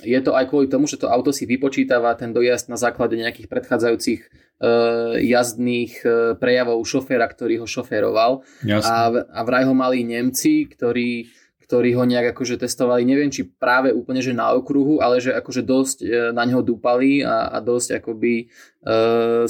[0.00, 3.52] je to aj kvôli tomu, že to auto si vypočítava ten dojazd na základe nejakých
[3.52, 8.40] predchádzajúcich uh, jazdných uh, prejavov šoféra, ktorý ho šoféroval.
[8.88, 11.28] A, a vraj ho mali Nemci, ktorí,
[11.74, 15.66] ktorí ho nejak akože testovali, neviem či práve úplne že na okruhu, ale že akože
[15.66, 18.44] dosť e, na neho dúpali a, a dosť akoby e,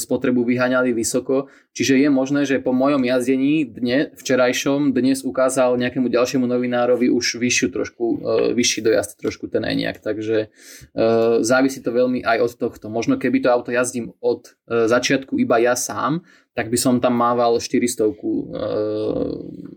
[0.00, 1.52] spotrebu vyháňali vysoko.
[1.76, 7.36] Čiže je možné, že po mojom jazdení dne, včerajšom dnes ukázal nejakému ďalšiemu novinárovi už
[7.36, 8.16] vyššiu trošku, e,
[8.56, 11.06] vyšší dojazd trošku ten Eniak, takže e,
[11.44, 12.88] závisí to veľmi aj od tohto.
[12.88, 17.18] Možno keby to auto jazdím od e, začiatku iba ja sám, tak by som tam
[17.18, 18.14] mával 400 e,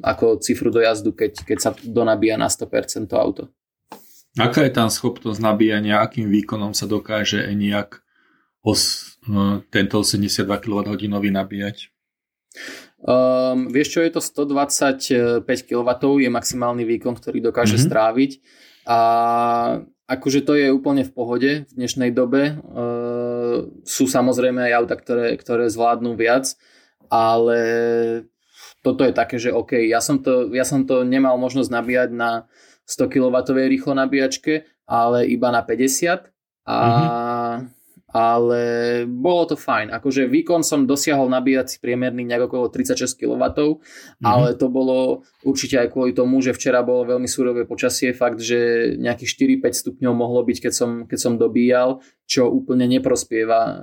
[0.06, 3.44] ako cifru dojazdu, keď, keď sa donabíja na 100% to auto.
[4.38, 7.98] Aká je tam schopnosť nabíjania, akým výkonom sa dokáže ENIAC
[8.62, 11.02] os, e, tento 82 kWh
[11.34, 11.90] nabíjať?
[12.98, 17.90] Um, vieš čo, je to 125 kW, je maximálny výkon, ktorý dokáže mm-hmm.
[17.90, 18.32] stráviť
[18.90, 19.00] a
[20.10, 22.58] akože to je úplne v pohode v dnešnej dobe.
[22.58, 23.37] Uh,
[23.86, 26.54] sú samozrejme aj auta, ktoré, ktoré zvládnu viac,
[27.08, 27.60] ale
[28.84, 32.46] toto je také, že OK, ja som to, ja som to nemal možnosť nabíjať na
[32.88, 33.36] 100 kW
[33.68, 36.32] rýchlo nabíjačke, ale iba na 50
[36.68, 37.27] a mm-hmm
[38.18, 38.62] ale
[39.06, 39.94] bolo to fajn.
[39.94, 44.26] Akože výkon som dosiahol nabíjací priemerný nejak okolo 36 kW, mm-hmm.
[44.26, 48.94] ale to bolo určite aj kvôli tomu, že včera bolo veľmi surové počasie, fakt, že
[48.98, 53.74] nejakých 4-5 stupňov mohlo byť, keď som, keď som dobíjal, čo úplne neprospieva e,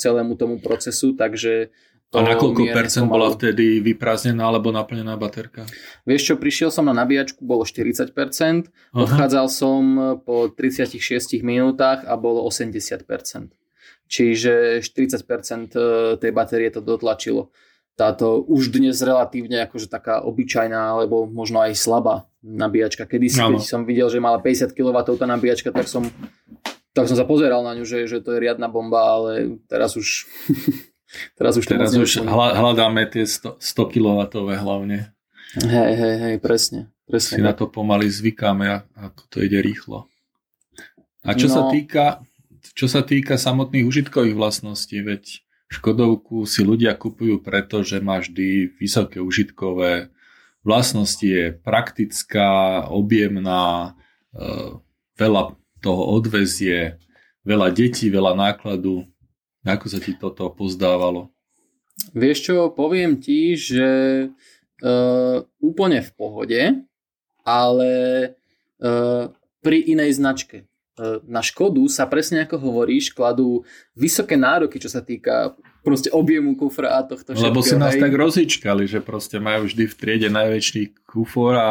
[0.00, 1.68] celému tomu procesu, takže
[2.12, 5.64] a na koľko percent bola vtedy vyprázdnená alebo naplnená baterka?
[6.04, 8.60] Vieš čo, prišiel som na nabíjačku, bolo 40%, Aha.
[8.92, 9.80] odchádzal som
[10.20, 11.00] po 36
[11.40, 13.08] minútach a bolo 80%
[14.12, 15.80] čiže 40% e,
[16.20, 17.48] tej batérie to dotlačilo.
[17.96, 23.08] Táto už dnes relatívne akože taká obyčajná alebo možno aj slabá nabíjačka.
[23.08, 26.04] Kedy si, keď som videl, že mala 50 kW tá nabíjačka, tak som,
[26.92, 30.28] tak som sa pozeral na ňu, že, že to je riadna bomba, ale teraz už
[31.38, 34.20] teraz už, teraz už hľadáme tie 100, 100 kW
[34.56, 35.12] hlavne.
[35.52, 36.88] Hej, hej, hej, presne.
[37.04, 37.36] presne.
[37.36, 40.08] Si na to pomaly zvykáme, ako to ide rýchlo.
[41.22, 42.24] A čo no, sa týka
[42.72, 48.76] čo sa týka samotných užitkových vlastností, veď Škodovku si ľudia kupujú preto, že má vždy
[48.76, 50.12] vysoké užitkové
[50.62, 53.96] vlastnosti, je praktická, objemná,
[54.36, 54.78] e,
[55.16, 57.00] veľa toho odvezie,
[57.42, 59.08] veľa detí, veľa nákladu.
[59.66, 61.32] Ako sa ti toto pozdávalo?
[62.14, 63.86] Vieš čo, poviem ti, že
[64.26, 66.62] uh, úplne v pohode,
[67.46, 67.92] ale
[68.82, 69.30] uh,
[69.62, 70.66] pri inej značke.
[70.92, 73.64] E, na Škodu sa presne ako hovoríš, kladú
[73.96, 77.48] vysoké nároky, čo sa týka proste objemu kufra a tohto všetkého.
[77.48, 81.70] Lebo si nás tak rozíčkali, že proste majú vždy v triede najväčší kufor a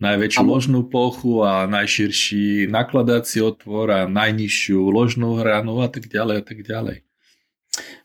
[0.00, 0.48] najväčšiu a...
[0.48, 6.58] ložnú plochu a najširší nakladací otvor a najnižšiu ložnú hranu a tak ďalej a tak
[6.64, 7.04] ďalej.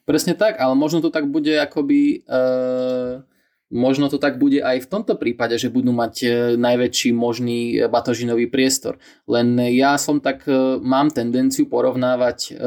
[0.04, 3.24] Presne tak, ale možno to tak bude akoby uh,
[3.72, 6.28] Možno to tak bude aj v tomto prípade, že budú mať e,
[6.60, 9.00] najväčší možný e, batožinový priestor.
[9.32, 12.60] Len ja som tak, e, mám tendenciu porovnávať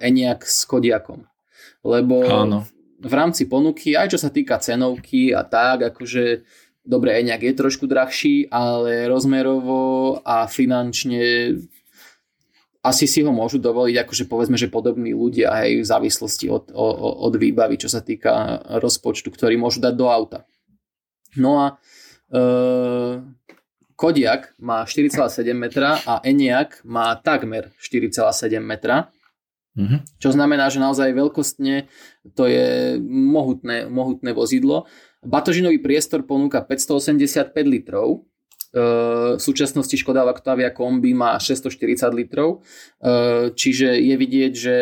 [0.00, 1.28] Eniak s Kodiakom.
[1.84, 2.64] Lebo Áno.
[2.98, 6.42] v rámci ponuky, aj čo sa týka cenovky a tak, akože
[6.88, 11.52] dobre, Eniak je trošku drahší, ale rozmerovo a finančne
[12.88, 16.94] asi si ho môžu dovoliť, akože povedzme, že podobní ľudia aj v závislosti od, od,
[17.28, 20.48] od výbavy, čo sa týka rozpočtu, ktorý môžu dať do auta.
[21.36, 21.66] No a
[22.32, 22.42] e,
[23.98, 29.12] Kodiak má 4,7 metra a Eniak má takmer 4,7 metra.
[29.78, 30.18] Mm-hmm.
[30.18, 31.86] Čo znamená, že naozaj veľkostne
[32.34, 34.88] to je mohutné, mohutné vozidlo.
[35.22, 38.26] Batožinový priestor ponúka 585 litrov,
[38.72, 42.60] v súčasnosti Škoda Octavia kombi má 640 litrov,
[43.56, 44.76] čiže je vidieť, že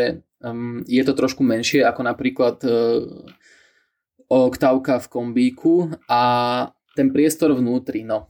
[0.86, 2.56] je to trošku menšie ako napríklad
[4.26, 6.22] oktávka v kombíku a
[6.98, 8.26] ten priestor vnútri, no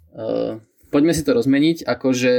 [0.92, 2.33] poďme si to rozmeniť, akože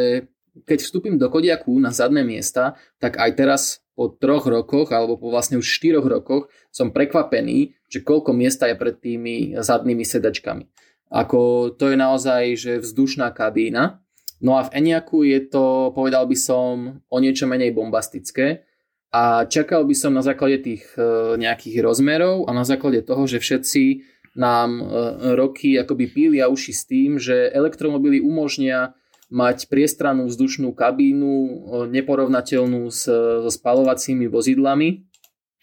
[0.66, 3.62] keď vstúpim do Kodiaku na zadné miesta, tak aj teraz
[3.94, 8.78] po troch rokoch, alebo po vlastne už štyroch rokoch som prekvapený, že koľko miesta je
[8.78, 10.70] pred tými zadnými sedačkami.
[11.08, 14.04] Ako to je naozaj že vzdušná kabína.
[14.38, 18.68] No a v Eniaku je to, povedal by som, o niečo menej bombastické.
[19.10, 23.40] A čakal by som na základe tých e, nejakých rozmerov a na základe toho, že
[23.40, 24.04] všetci
[24.36, 24.84] nám e,
[25.34, 28.94] roky akoby pília uši s tým, že elektromobily umožnia
[29.32, 31.52] mať priestranú vzdušnú kabínu e,
[31.88, 33.08] neporovnateľnú s,
[33.48, 35.07] so spalovacími vozidlami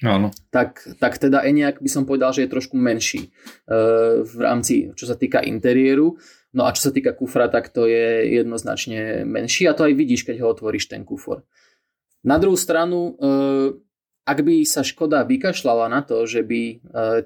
[0.03, 0.35] Áno.
[0.51, 3.31] Tak, tak teda Eniak by som povedal, že je trošku menší
[3.71, 6.19] uh, v rámci, čo sa týka interiéru.
[6.55, 10.27] No a čo sa týka kufra, tak to je jednoznačne menší a to aj vidíš,
[10.27, 11.47] keď ho otvoríš ten kufor.
[12.27, 13.71] Na druhú stranu, uh,
[14.25, 16.77] ak by sa Škoda vykašľala na to, že by e,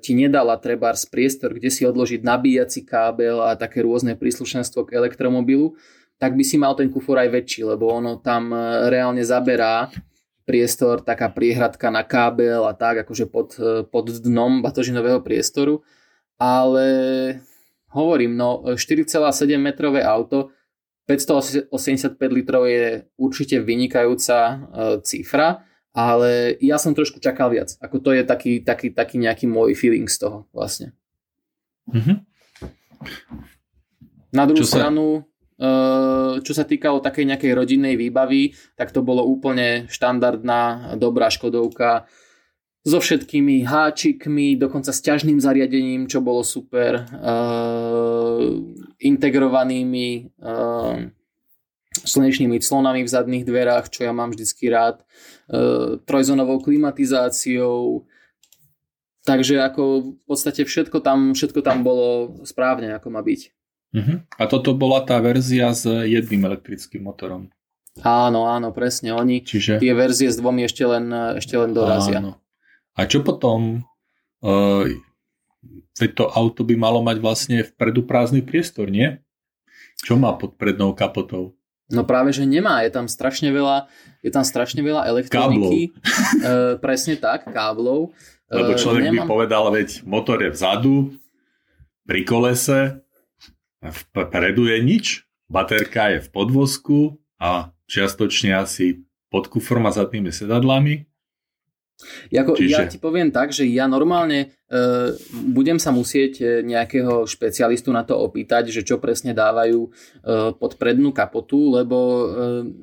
[0.03, 5.79] ti nedala trebárs priestor, kde si odložiť nabíjací kábel a také rôzne príslušenstvo k elektromobilu,
[6.19, 9.87] tak by si mal ten kufor aj väčší, lebo ono tam e, reálne zaberá
[10.49, 15.85] priestor, taká priehradka na kábel a tak, akože pod, e, pod dnom batožinového priestoru.
[16.41, 16.87] Ale
[17.93, 20.57] hovorím, no 4,7 metrové auto,
[21.05, 24.61] 585 litrov je určite vynikajúca
[25.05, 27.75] cifra ale ja som trošku čakal viac.
[27.83, 30.95] Ako to je taký, taký, taký nejaký môj feeling z toho vlastne.
[31.91, 32.17] Mm-hmm.
[34.31, 35.38] Na druhú čo stranu, sa...
[36.39, 42.07] čo sa týkalo takej nejakej rodinnej výbavy, tak to bolo úplne štandardná, dobrá Škodovka
[42.87, 48.39] so všetkými háčikmi, dokonca s ťažným zariadením, čo bolo super, uh,
[49.03, 51.11] integrovanými uh,
[52.07, 55.03] slnečnými clonami v zadných dverách, čo ja mám vždycky rád,
[56.05, 58.07] trojzónovou klimatizáciou,
[59.25, 63.58] takže ako v podstate všetko tam, všetko tam bolo správne, ako má byť.
[63.89, 64.21] Uh-huh.
[64.37, 67.49] A toto bola tá verzia s jedným elektrickým motorom.
[68.05, 69.17] Áno, áno, presne.
[69.17, 69.83] Oni Čiže...
[69.83, 72.23] tie verzie s dvomi ešte len, ešte len dorazia.
[72.23, 72.39] Áno.
[72.95, 73.83] A čo potom?
[74.39, 74.87] Uh,
[76.15, 79.19] to auto by malo mať vlastne vpredu prázdny priestor, nie?
[79.99, 81.59] Čo má pod prednou kapotou?
[81.91, 82.87] No práve, že nemá.
[82.87, 83.91] Je tam strašne veľa,
[84.23, 85.91] je tam strašne veľa elektroniky.
[85.91, 85.91] e,
[86.79, 88.15] presne tak, káblov.
[88.47, 89.27] E, Lebo človek nemám...
[89.27, 91.17] by povedal, veď motor je vzadu,
[92.05, 93.05] pri kolese,
[93.85, 95.07] vpredu je nič,
[95.49, 96.99] baterka je v podvozku
[97.39, 101.09] a čiastočne asi pod kufrom a zadnými sedadlami.
[102.31, 102.71] Jako, Čiže...
[102.71, 105.19] Ja ti poviem tak, že ja normálne uh,
[105.51, 110.79] budem sa musieť e, nejakého špecialistu na to opýtať, že čo presne dávajú uh, pod
[110.79, 112.23] prednú kapotu, lebo uh,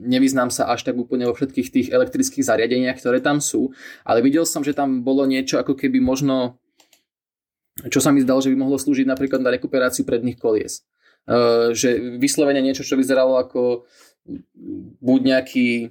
[0.04, 3.72] nevyznám sa až tak úplne vo všetkých tých elektrických zariadeniach, ktoré tam sú,
[4.04, 6.60] ale videl som, že tam bolo niečo ako keby možno,
[7.92, 10.88] čo sa mi zdalo, že by mohlo slúžiť napríklad na rekuperáciu predných kolies.
[11.26, 13.90] Uh, že vyslovene niečo, čo vyzeralo ako
[15.02, 15.90] buď nejaký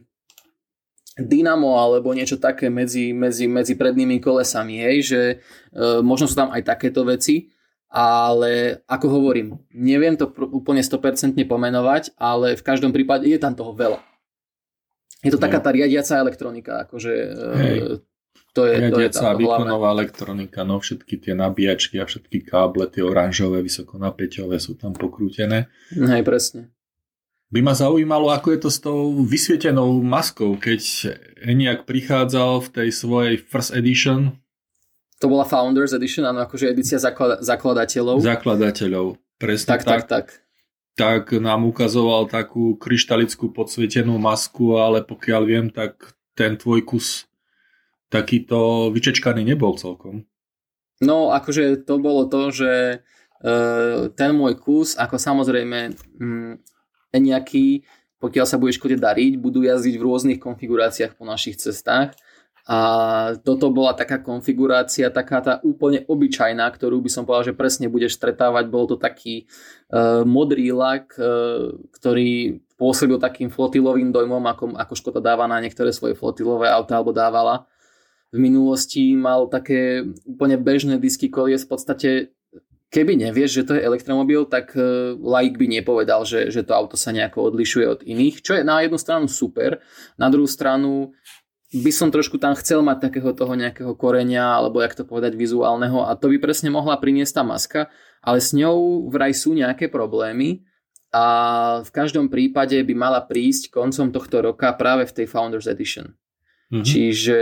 [1.14, 5.36] dynamo alebo niečo také medzi, medzi, medzi prednými kolesami, hej, že e,
[6.02, 7.54] možno sú tam aj takéto veci,
[7.94, 13.54] ale ako hovorím, neviem to pr- úplne 100% pomenovať, ale v každom prípade je tam
[13.54, 14.02] toho veľa.
[15.22, 17.30] Je to taká tá riadiaca elektronika, akože e,
[18.54, 23.02] to je, to je tá výkonová elektronika, no všetky tie nabíjačky a všetky káble, tie
[23.02, 25.66] oranžové, vysokonapäťové sú tam pokrútené.
[25.90, 26.74] Hej, presne
[27.54, 31.14] by ma zaujímalo, ako je to s tou vysvietenou maskou, keď
[31.46, 34.42] Eniak prichádzal v tej svojej first edition.
[35.22, 38.18] To bola Founders Edition, áno, akože edícia zaklada- zakladateľov.
[38.18, 39.86] Zakladateľov, presne tak.
[39.86, 40.26] Tak, tak, tak.
[40.94, 47.30] Tak nám ukazoval takú kryštalickú podsvietenú masku, ale pokiaľ viem, tak ten tvoj kus
[48.14, 50.22] takýto vyčečkaný nebol celkom.
[51.02, 55.90] No, akože to bolo to, že uh, ten môj kus, ako samozrejme
[56.22, 56.54] um,
[57.10, 57.82] nejaký,
[58.22, 62.14] pokiaľ sa bude škode dariť, budú jazdiť v rôznych konfiguráciách po našich cestách.
[62.64, 62.78] A
[63.44, 68.16] toto bola taká konfigurácia, taká tá úplne obyčajná, ktorú by som povedal, že presne budeš
[68.16, 68.72] stretávať.
[68.72, 69.44] Bol to taký
[69.92, 75.92] uh, modrý lak, uh, ktorý pôsobil takým flotilovým dojmom, ako, ako Škoda dáva na niektoré
[75.92, 77.68] svoje flotilové auta, alebo dávala.
[78.34, 82.08] V minulosti mal také úplne bežné disky kolies, v podstate
[82.90, 86.98] keby nevieš, že to je elektromobil, tak uh, laik by nepovedal, že, že to auto
[86.98, 89.82] sa nejako odlišuje od iných, čo je na jednu stranu super,
[90.18, 91.14] na druhú stranu
[91.74, 96.06] by som trošku tam chcel mať takého toho nejakého korenia, alebo jak to povedať, vizuálneho
[96.06, 97.80] a to by presne mohla priniesť tá maska,
[98.22, 100.62] ale s ňou vraj sú nejaké problémy
[101.10, 101.26] a
[101.82, 106.14] v každom prípade by mala prísť koncom tohto roka práve v tej Founders Edition.
[106.74, 106.82] Mm-hmm.
[106.82, 107.38] Čiže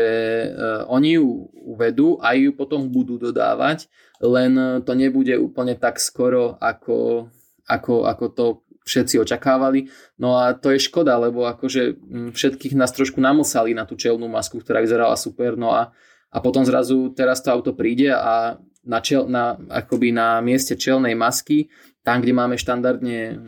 [0.52, 3.88] uh, oni ju uvedú a ju potom budú dodávať,
[4.20, 7.26] len to nebude úplne tak skoro, ako,
[7.64, 8.46] ako, ako to
[8.84, 9.90] všetci očakávali.
[10.18, 11.96] No a to je škoda, lebo akože
[12.34, 15.94] všetkých nás trošku namosali na tú čelnú masku, ktorá vyzerala super, no a,
[16.30, 21.14] a potom zrazu teraz to auto príde a na, čel, na, akoby na mieste čelnej
[21.14, 21.70] masky,
[22.02, 23.46] tam, kde máme štandardne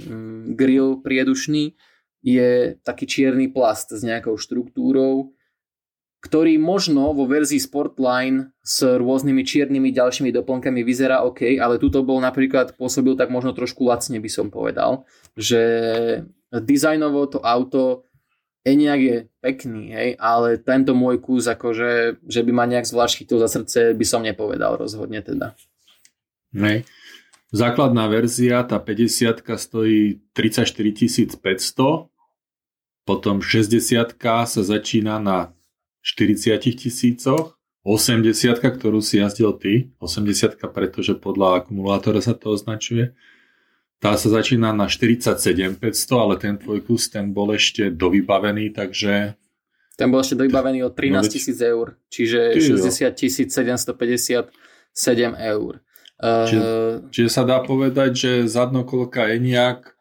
[0.55, 1.75] grill priedušný,
[2.25, 5.35] je taký čierny plast s nejakou štruktúrou,
[6.25, 12.17] ktorý možno vo verzii Sportline s rôznymi čiernymi ďalšími doplnkami vyzerá OK, ale tuto bol
[12.17, 15.05] napríklad pôsobil tak možno trošku lacne by som povedal,
[15.37, 15.61] že
[16.49, 18.09] dizajnovo to auto
[18.65, 23.37] Eniak je pekný, hej, ale tento môj kus, akože, že by ma nejak zvlášť chytil
[23.37, 25.53] za srdce, by som nepovedal rozhodne teda.
[26.57, 26.89] Nej.
[27.53, 32.09] Základná verzia, tá 50 stojí 34 500,
[33.05, 35.54] potom 60 sa začína na
[36.05, 43.17] 40 tisícoch, 80, ktorú si jazdil ty, 80, pretože podľa akumulátora sa to označuje,
[44.05, 49.33] tá sa začína na 47 500, ale ten tvoj kus, ten bol ešte dovybavený, takže...
[49.97, 53.97] Ten bol ešte dovybavený od 13 tisíc eur, čiže 60 757
[55.41, 55.73] eur.
[56.21, 59.94] Čiže, uh, čiže sa dá povedať, že zadnokolka Eniak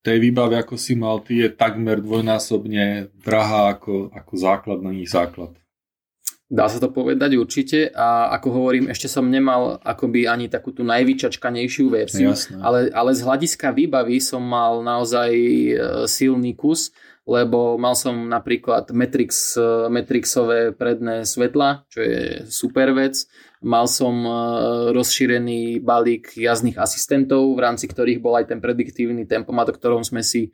[0.00, 5.52] tej výbave, ako si mal ty, je takmer dvojnásobne drahá ako, ako základný základ.
[6.50, 10.82] Dá sa to povedať určite a ako hovorím, ešte som nemal akoby ani takú tú
[10.82, 15.72] najvyčačkanejšiu verziu, ale, ale z hľadiska výbavy som mal naozaj e,
[16.10, 16.90] silný kus,
[17.22, 23.30] lebo mal som napríklad Matrix, e, Matrixové predné svetla, čo je super vec.
[23.60, 24.32] Mal som e,
[24.96, 30.24] rozšírený balík jazdných asistentov, v rámci ktorých bol aj ten prediktívny tempomat, o ktorom sme
[30.24, 30.48] si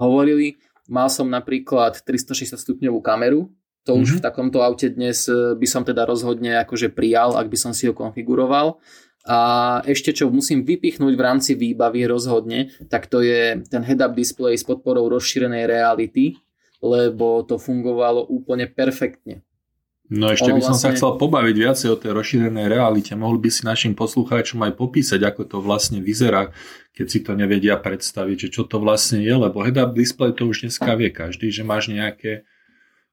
[0.00, 0.56] hovorili.
[0.88, 3.52] Mal som napríklad 360 stupňovú kameru,
[3.86, 4.02] to mm-hmm.
[4.02, 4.16] už mhm.
[4.18, 7.86] v takomto aute dnes e, by som teda rozhodne akože prijal, ak by som si
[7.86, 8.82] ho konfiguroval.
[9.26, 9.38] A
[9.82, 14.62] ešte čo musím vypichnúť v rámci výbavy rozhodne, tak to je ten head-up display s
[14.62, 16.38] podporou rozšírenej reality,
[16.78, 19.45] lebo to fungovalo úplne perfektne.
[20.06, 20.94] No ešte by som vlastne...
[20.94, 23.18] sa chcel pobaviť viacej o tej rozšírenej realite.
[23.18, 26.54] Mohol by si našim poslucháčom aj popísať, ako to vlastne vyzerá,
[26.94, 30.62] keď si to nevedia predstaviť, že čo to vlastne je, lebo head-up display to už
[30.62, 32.46] dneska vie každý, že máš nejaké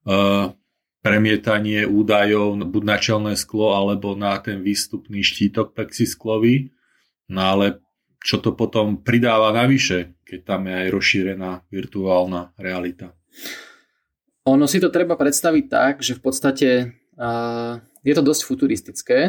[0.05, 0.53] uh,
[1.01, 6.71] premietanie údajov buď na čelné sklo alebo na ten výstupný štítok plexisklový.
[7.25, 7.81] No ale
[8.21, 13.17] čo to potom pridáva navyše, keď tam je aj rozšírená virtuálna realita?
[14.43, 16.69] Ono si to treba predstaviť tak, že v podstate
[17.15, 19.19] uh, je to dosť futuristické.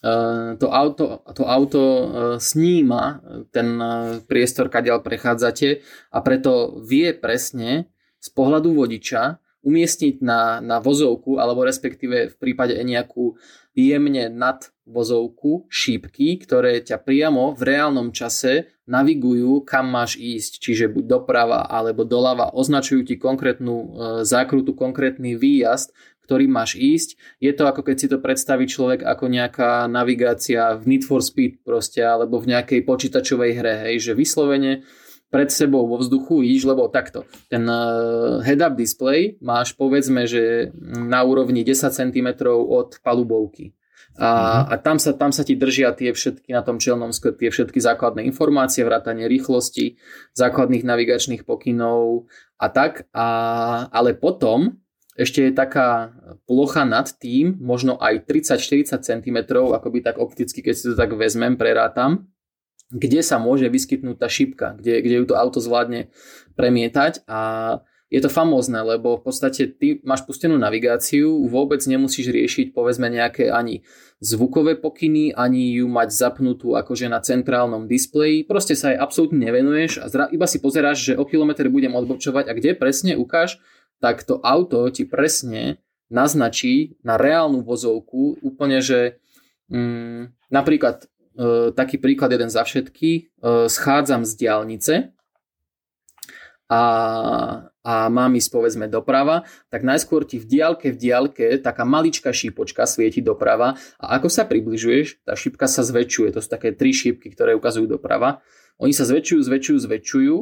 [0.00, 2.04] Uh, to auto, to auto uh,
[2.36, 5.80] sníma ten uh, priestor, kadiaľ prechádzate
[6.12, 7.88] a preto vie presne
[8.20, 13.36] z pohľadu vodiča, umiestniť na, na vozovku, alebo respektíve v prípade nejakú
[13.74, 20.90] jemne nad vozovku šípky, ktoré ťa priamo v reálnom čase navigujú, kam máš ísť, čiže
[20.90, 23.86] buď doprava alebo doľava, označujú ti konkrétnu e,
[24.26, 25.94] zákrutu, konkrétny výjazd,
[26.26, 27.18] ktorý máš ísť.
[27.42, 31.62] Je to ako keď si to predstaví človek ako nejaká navigácia v Need for Speed
[31.66, 34.86] proste, alebo v nejakej počítačovej hre, hej, že vyslovene
[35.30, 37.22] pred sebou vo vzduchu ideš, lebo takto.
[37.46, 43.72] Ten uh, head-up display máš povedzme, že na úrovni 10 cm od palubovky.
[44.18, 44.74] A, uh-huh.
[44.74, 47.78] a tam, sa, tam sa ti držia tie všetky na tom čelnom skle, tie všetky
[47.78, 50.02] základné informácie, vrátanie rýchlosti,
[50.34, 52.26] základných navigačných pokynov
[52.58, 53.06] a tak.
[53.14, 53.28] A,
[53.94, 54.82] ale potom
[55.20, 56.16] ešte je taká
[56.48, 61.60] plocha nad tým, možno aj 30-40 cm, akoby tak opticky, keď si to tak vezmem,
[61.60, 62.29] prerátam,
[62.90, 66.10] kde sa môže vyskytnúť tá šipka, kde, kde ju to auto zvládne
[66.58, 67.22] premietať.
[67.30, 67.40] A
[68.10, 73.54] je to famózne, lebo v podstate ty máš pustenú navigáciu, vôbec nemusíš riešiť povedzme nejaké
[73.54, 73.86] ani
[74.18, 80.02] zvukové pokyny, ani ju mať zapnutú akože na centrálnom displeji, proste sa jej absolútne nevenuješ
[80.02, 83.62] a zra, iba si pozeráš, že o kilometr budem odbočovať a kde presne ukáž,
[84.02, 85.78] tak to auto ti presne
[86.10, 89.22] naznačí na reálnu vozovku úplne, že
[89.70, 91.06] mm, napríklad
[91.74, 93.20] taký príklad jeden za všetky, e,
[93.70, 94.94] schádzam z diálnice
[96.70, 96.82] a,
[97.82, 102.86] a mám ísť povedzme doprava, tak najskôr ti v diálke v diálke taká maličká šípočka
[102.86, 107.34] svieti doprava a ako sa približuješ, tá šípka sa zväčšuje, to sú také tri šípky,
[107.34, 108.42] ktoré ukazujú doprava.
[108.80, 110.34] Oni sa zväčšujú, zväčšujú, zväčšujú.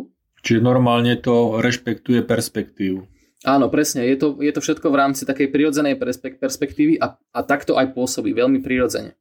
[0.47, 3.03] Čiže normálne to rešpektuje perspektívu.
[3.47, 4.07] Áno, presne.
[4.07, 5.99] Je to, je to všetko v rámci takej prirodzenej
[6.43, 9.14] perspektívy a, a takto aj pôsobí veľmi prirodzene.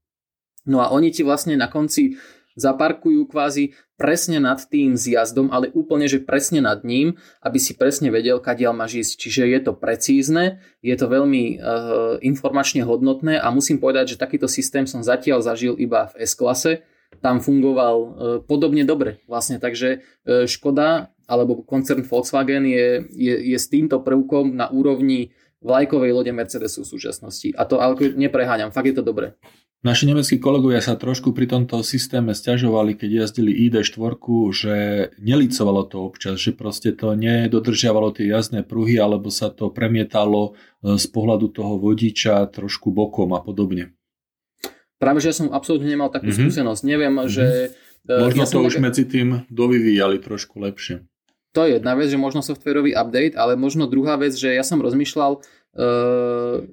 [0.67, 2.19] No a oni ti vlastne na konci
[2.57, 8.09] zaparkujú kvázi presne nad tým zjazdom, ale úplne, že presne nad ním, aby si presne
[8.09, 9.13] vedel, kadiaľ máš ísť.
[9.21, 14.49] Čiže je to precízne, je to veľmi uh, informačne hodnotné a musím povedať, že takýto
[14.49, 16.81] systém som zatiaľ zažil iba v S-klase.
[17.21, 18.09] Tam fungoval uh,
[18.43, 24.57] podobne dobre vlastne, takže uh, Škoda alebo koncern Volkswagen je, je, je s týmto prvkom
[24.57, 25.29] na úrovni
[25.61, 27.49] vlajkovej lode Mercedesu v súčasnosti.
[27.57, 29.33] A to ale nepreháňam, fakt je to dobré.
[29.87, 34.19] Naši nemeckí kolegovia sa trošku pri tomto systéme stiažovali, keď jazdili ID4,
[34.51, 34.75] že
[35.15, 40.99] nelicovalo to občas, že proste to nedodržiavalo tie jazdné pruhy, alebo sa to premietalo e,
[40.99, 43.95] z pohľadu toho vodiča trošku bokom a podobne.
[44.99, 46.51] Práve, že ja som absolútne nemal takú mm-hmm.
[46.51, 46.81] skúsenosť.
[46.83, 47.31] Neviem, mm-hmm.
[47.31, 47.45] že...
[48.11, 48.83] E, možno ja to už tak...
[48.91, 51.07] medzi tým dovyvíjali trošku lepšie.
[51.55, 54.83] To je jedna vec, že možno softwarový update, ale možno druhá vec, že ja som
[54.83, 56.67] rozmýšľal, uh,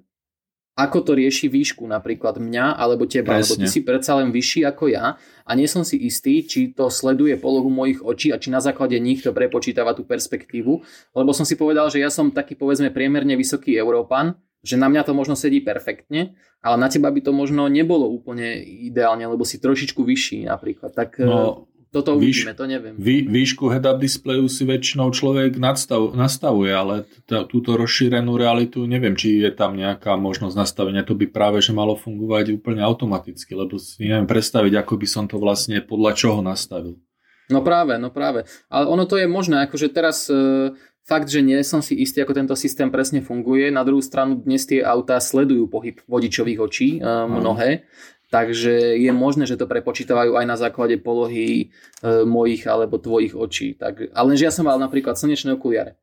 [0.74, 3.46] ako to rieši výšku napríklad mňa alebo teba, Presne.
[3.46, 5.14] lebo ty si predsa len vyšší ako ja
[5.46, 8.98] a nie som si istý, či to sleduje polohu mojich očí a či na základe
[8.98, 10.82] nich to prepočítava tú perspektívu,
[11.14, 15.06] lebo som si povedal, že ja som taký povedzme priemerne vysoký Európan, že na mňa
[15.06, 19.60] to možno sedí perfektne, ale na teba by to možno nebolo úplne ideálne, lebo si
[19.60, 20.96] trošičku vyšší napríklad.
[20.96, 22.94] Tak no, toto uvidíme, Výš, to neviem.
[22.98, 29.14] Vý, výšku head-up displeju si väčšinou človek nadstav, nastavuje, ale t- túto rozšírenú realitu neviem,
[29.14, 31.06] či je tam nejaká možnosť nastavenia.
[31.06, 35.24] To by práve že malo fungovať úplne automaticky, lebo si neviem predstaviť, ako by som
[35.30, 36.98] to vlastne podľa čoho nastavil.
[37.52, 38.48] No práve, no práve.
[38.72, 40.72] Ale ono to je možné, akože teraz e,
[41.04, 43.68] fakt, že nie som si istý, ako tento systém presne funguje.
[43.68, 47.84] Na druhú stranu dnes tie autá sledujú pohyb vodičových očí, e, mnohé.
[48.34, 51.70] Takže je možné, že to prepočítavajú aj na základe polohy
[52.02, 53.78] e, mojich alebo tvojich očí.
[53.78, 55.94] Tak, ale lenže ja som mal napríklad slnečné okuliare.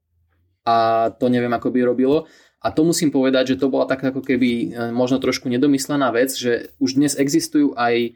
[0.64, 2.32] A to neviem, ako by robilo.
[2.64, 6.32] A to musím povedať, že to bola taká ako keby e, možno trošku nedomyslená vec,
[6.32, 8.10] že už dnes existujú aj e,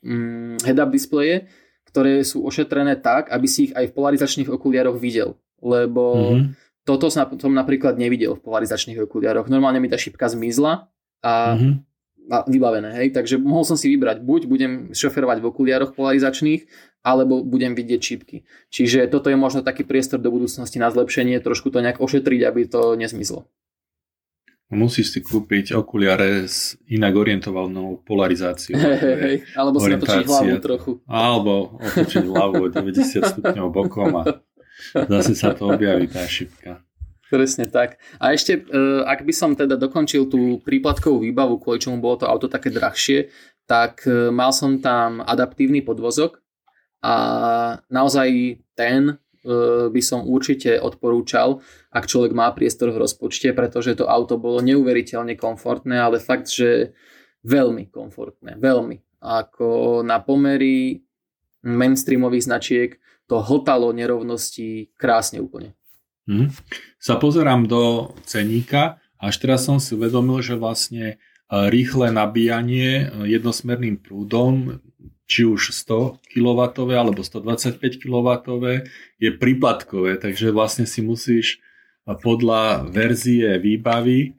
[0.00, 1.52] mm, head-up displeje,
[1.92, 5.36] ktoré sú ošetrené tak, aby si ich aj v polarizačných okuliaroch videl.
[5.60, 6.80] Lebo mm-hmm.
[6.88, 9.52] toto som napríklad nevidel v polarizačných okuliaroch.
[9.52, 10.88] Normálne mi tá šipka zmizla
[11.20, 11.92] a mm-hmm
[12.24, 16.64] vybavené, hej, takže mohol som si vybrať, buď budem šoferovať v okuliároch polarizačných,
[17.04, 18.48] alebo budem vidieť čipky.
[18.72, 22.60] Čiže toto je možno taký priestor do budúcnosti na zlepšenie, trošku to nejak ošetriť, aby
[22.64, 23.44] to nezmizlo.
[24.72, 28.80] Musíš si kúpiť okuliare s inak orientovanou polarizáciou.
[28.80, 29.36] Hey, hey, hey.
[29.54, 30.90] Alebo si natočiť hlavu trochu.
[31.04, 34.40] Alebo otočiť hlavu 90 stupňov bokom a
[35.06, 36.80] zase sa to objaví tá šipka.
[37.32, 37.96] Presne tak.
[38.20, 38.62] A ešte, e,
[39.02, 43.32] ak by som teda dokončil tú príplatkovú výbavu, kvôli čomu bolo to auto také drahšie,
[43.64, 46.44] tak e, mal som tam adaptívny podvozok
[47.00, 47.16] a
[47.88, 48.28] naozaj
[48.76, 49.14] ten e,
[49.88, 55.32] by som určite odporúčal, ak človek má priestor v rozpočte, pretože to auto bolo neuveriteľne
[55.40, 56.92] komfortné, ale fakt, že
[57.44, 59.00] veľmi komfortné, veľmi.
[59.24, 61.00] Ako na pomery
[61.64, 62.90] mainstreamových značiek
[63.24, 65.72] to hltalo nerovnosti krásne úplne.
[66.24, 66.48] Hmm.
[66.96, 71.14] Sa pozerám do ceníka až teraz som si uvedomil, že vlastne e,
[71.48, 74.84] rýchle nabíjanie e, jednosmerným prúdom,
[75.24, 76.60] či už 100 kW
[76.92, 78.28] alebo 125 kW
[79.16, 81.56] je príplatkové, takže vlastne si musíš
[82.04, 84.36] e, podľa verzie výbavy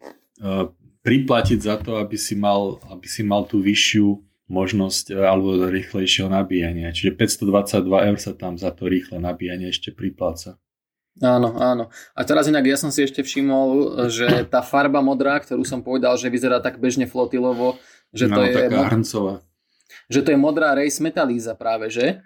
[0.99, 4.19] priplatiť za to, aby si mal, aby si mal tú vyššiu
[4.51, 6.91] možnosť alebo rýchlejšieho nabíjania.
[6.91, 10.59] Čiže 522 eur sa tam za to rýchle nabíjanie ešte pripláca.
[11.23, 11.87] Áno, áno.
[12.11, 16.19] A teraz inak ja som si ešte všimol, že tá farba modrá, ktorú som povedal,
[16.19, 17.79] že vyzerá tak bežne flotilovo,
[18.11, 18.55] že to no, je...
[18.67, 19.33] taká hrncová.
[20.11, 22.19] Že to je modrá race metalíza práve, že?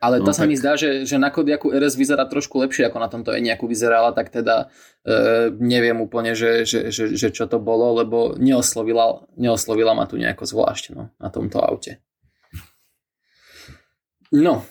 [0.00, 0.48] Ale no, tá sa tak...
[0.48, 4.16] mi zdá, že, že na Kodiaku RS vyzerá trošku lepšie, ako na tomto Eniaku vyzerala,
[4.16, 4.72] tak teda
[5.04, 10.16] e, neviem úplne, že, že, že, že čo to bolo, lebo neoslovila, neoslovila ma tu
[10.16, 12.00] nejako zvlášť no, na tomto aute.
[14.32, 14.64] No,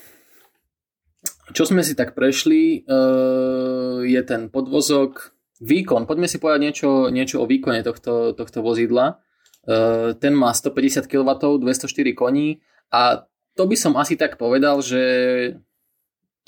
[1.50, 6.08] čo sme si tak prešli, eh, je ten podvozok, výkon.
[6.08, 9.20] Poďme si povedať niečo, niečo o výkone tohto, tohto vozidla.
[9.68, 15.02] Eh, ten má 150 kW, 204 koní a to by som asi tak povedal, že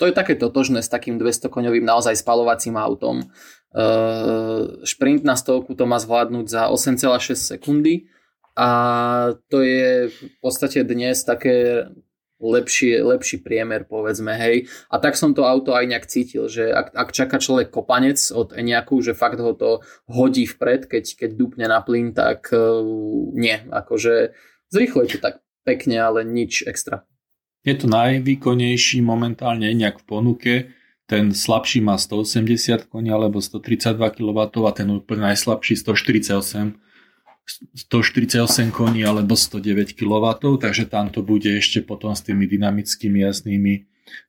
[0.01, 3.29] to je také totožné s takým 200 koňovým naozaj spalovacím autom.
[3.73, 8.05] Uh, šprint na stovku to má zvládnuť za 8,6 sekundy
[8.53, 8.69] a
[9.49, 11.89] to je v podstate dnes také
[12.43, 14.67] lepší, lepší priemer, povedzme, hej.
[14.91, 18.51] A tak som to auto aj nejak cítil, že ak, ak čaká človek kopanec od
[18.51, 19.79] nejakú, že fakt ho to
[20.11, 22.83] hodí vpred, keď, keď dupne na plyn, tak uh,
[23.33, 24.35] nie, akože
[24.69, 27.07] zrýchluje to tak pekne, ale nič extra.
[27.63, 30.53] Je to najvýkonnejší momentálne nejak v ponuke,
[31.07, 36.79] ten slabší má 180 koní alebo 132 kW a ten úplne najslabší 148
[37.45, 40.25] 148 koní alebo 109 kW,
[40.61, 43.73] takže tam to bude ešte potom s tými dynamickými jasnými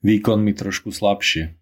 [0.03, 1.55] výkonmi trošku slabšie.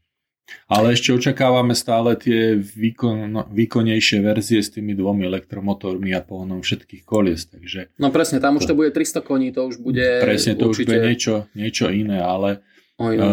[0.68, 7.09] Ale ešte očakávame stále tie výkon, výkonnejšie verzie s tými dvomi elektromotormi a pohonom všetkých
[7.09, 7.48] kolies.
[7.48, 10.68] Takže no presne, tam to, už to bude 300 koní, to už bude Presne, to
[10.68, 10.88] určite...
[10.88, 12.61] už bude niečo, niečo iné, ale
[13.00, 13.24] Oj, no.
[13.24, 13.32] uh,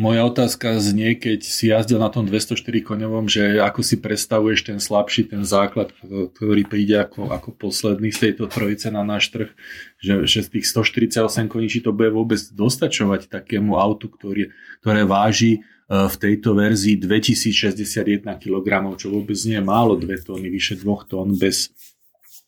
[0.00, 4.78] moja otázka znie, keď si jazdil na tom 204 koňovom, že ako si predstavuješ ten
[4.80, 9.52] slabší, ten základ, ktorý príde ako, ako posledný z tejto trojice na náš trh,
[10.00, 14.48] že, že z tých 148 koní, či to bude vôbec dostačovať takému autu, ktorý,
[14.80, 20.48] ktoré váži e, v tejto verzii 2061 kg, čo vôbec nie je málo, 2 tóny,
[20.48, 21.76] vyše 2 tón bez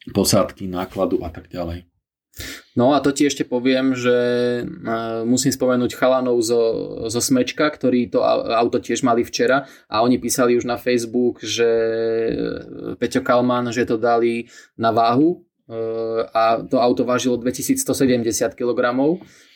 [0.09, 1.92] posádky, nákladu a tak ďalej.
[2.73, 4.17] No a to ti ešte poviem, že
[4.65, 6.63] uh, musím spomenúť chalanov zo,
[7.13, 11.69] zo Smečka, ktorí to auto tiež mali včera a oni písali už na Facebook, že
[11.69, 12.33] e,
[12.97, 14.49] Peťo Kalman, že to dali
[14.81, 18.81] na váhu uh, a to auto vážilo 2170 kg.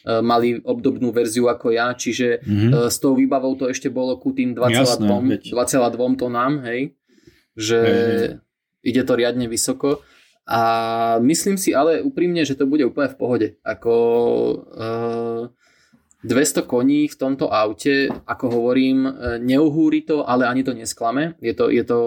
[0.06, 2.86] Mali obdobnú verziu ako ja, čiže mm-hmm.
[2.86, 5.02] s tou výbavou to ešte bolo ku tým 2,2
[6.14, 6.94] tonám, hej.
[7.58, 7.80] že
[8.86, 10.06] ide to riadne vysoko.
[10.46, 10.60] A
[11.18, 13.48] myslím si ale úprimne, že to bude úplne v pohode.
[13.66, 13.94] Ako
[14.72, 15.50] uh,
[16.26, 21.38] 200 koní v tomto aute, ako hovorím, e, neuhúri to, ale ani to nesklame.
[21.38, 21.98] Je to, je to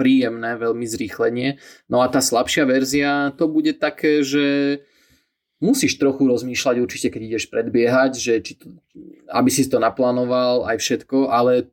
[0.00, 1.60] príjemné, veľmi zrýchlenie.
[1.92, 4.80] No a tá slabšia verzia, to bude také, že
[5.60, 8.80] musíš trochu rozmýšľať určite, keď ideš predbiehať, že či to,
[9.28, 11.68] aby si to naplánoval aj všetko, ale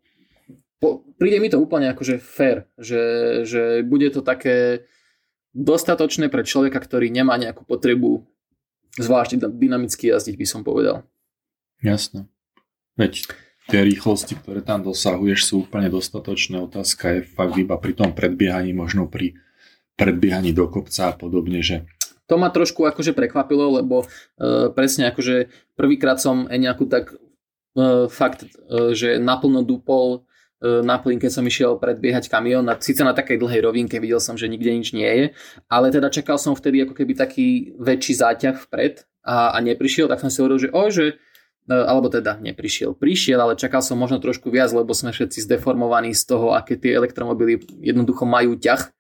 [0.84, 3.04] po, príde mi to úplne akože fair, že,
[3.48, 4.84] že bude to také
[5.54, 8.26] dostatočné pre človeka, ktorý nemá nejakú potrebu
[8.98, 11.06] zvlášť dynamicky jazdiť, by som povedal.
[11.82, 12.30] Jasné.
[12.94, 13.26] Veď
[13.70, 16.62] tie rýchlosti, ktoré tam dosahuješ, sú úplne dostatočné.
[16.62, 19.38] Otázka je fakt iba pri tom predbiehaní, možno pri
[19.98, 21.86] predbiehaní do kopca a podobne, že
[22.24, 24.08] to ma trošku akože prekvapilo, lebo
[24.40, 30.33] e, presne akože prvýkrát som nejakú tak e, fakt, e, že naplno dupol e,
[30.64, 34.40] na plyn, keď som išiel predbiehať kamión, na, síce na takej dlhej rovinke, videl som,
[34.40, 35.26] že nikde nič nie je,
[35.68, 40.24] ale teda čakal som vtedy ako keby taký väčší záťah vpred a, a neprišiel, tak
[40.24, 41.06] som si hovoril, že o, že
[41.64, 42.92] E, alebo teda neprišiel.
[42.92, 47.00] Prišiel, ale čakal som možno trošku viac, lebo sme všetci zdeformovaní z toho, aké tie
[47.00, 48.92] elektromobily jednoducho majú ťah.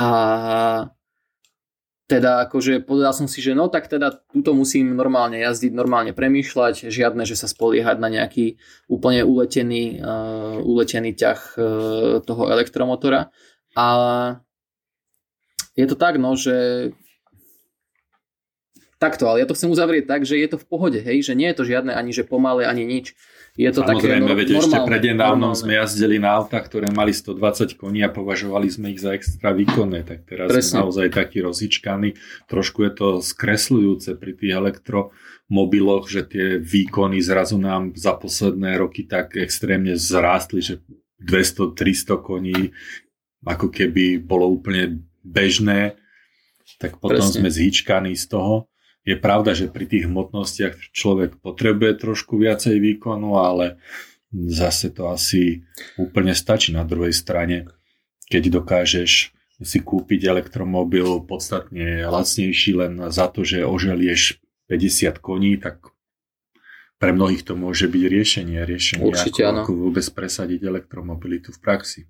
[0.00, 0.06] A
[2.10, 6.90] teda akože povedal som si, že no tak teda túto musím normálne jazdiť, normálne premýšľať,
[6.90, 8.58] žiadne, že sa spoliehať na nejaký
[8.90, 11.64] úplne uletený, uh, uletený ťah uh,
[12.20, 13.32] toho elektromotora.
[13.78, 13.86] A
[15.72, 16.90] je to tak, no, že
[19.00, 21.50] takto, ale ja to chcem uzavrieť tak, že je to v pohode, hej, že nie
[21.50, 23.18] je to žiadne ani že pomalé, ani nič.
[23.52, 27.76] Je to Samozrejme, také veď normálne, ešte prednedávnom sme jazdili na autách, ktoré mali 120
[27.76, 30.64] koní a považovali sme ich za extra výkonné, tak teraz Presne.
[30.64, 32.16] sme naozaj takí rozhičkaní.
[32.48, 39.04] Trošku je to skresľujúce pri tých elektromobiloch, že tie výkony zrazu nám za posledné roky
[39.04, 40.80] tak extrémne zrástli, že
[41.20, 42.72] 200-300 koní
[43.44, 46.00] ako keby bolo úplne bežné,
[46.80, 47.44] tak potom Presne.
[47.44, 48.71] sme zhýčkaní z toho.
[49.02, 53.82] Je pravda, že pri tých hmotnostiach človek potrebuje trošku viacej výkonu, ale
[54.32, 55.66] zase to asi
[55.98, 57.66] úplne stačí na druhej strane,
[58.30, 65.92] keď dokážeš si kúpiť elektromobil podstatne lacnejší len za to, že oželieš 50 koní, tak
[67.02, 68.58] pre mnohých to môže byť riešenie.
[68.62, 72.00] Riešenie, Určite, ako, ako vôbec presadiť elektromobilitu v praxi.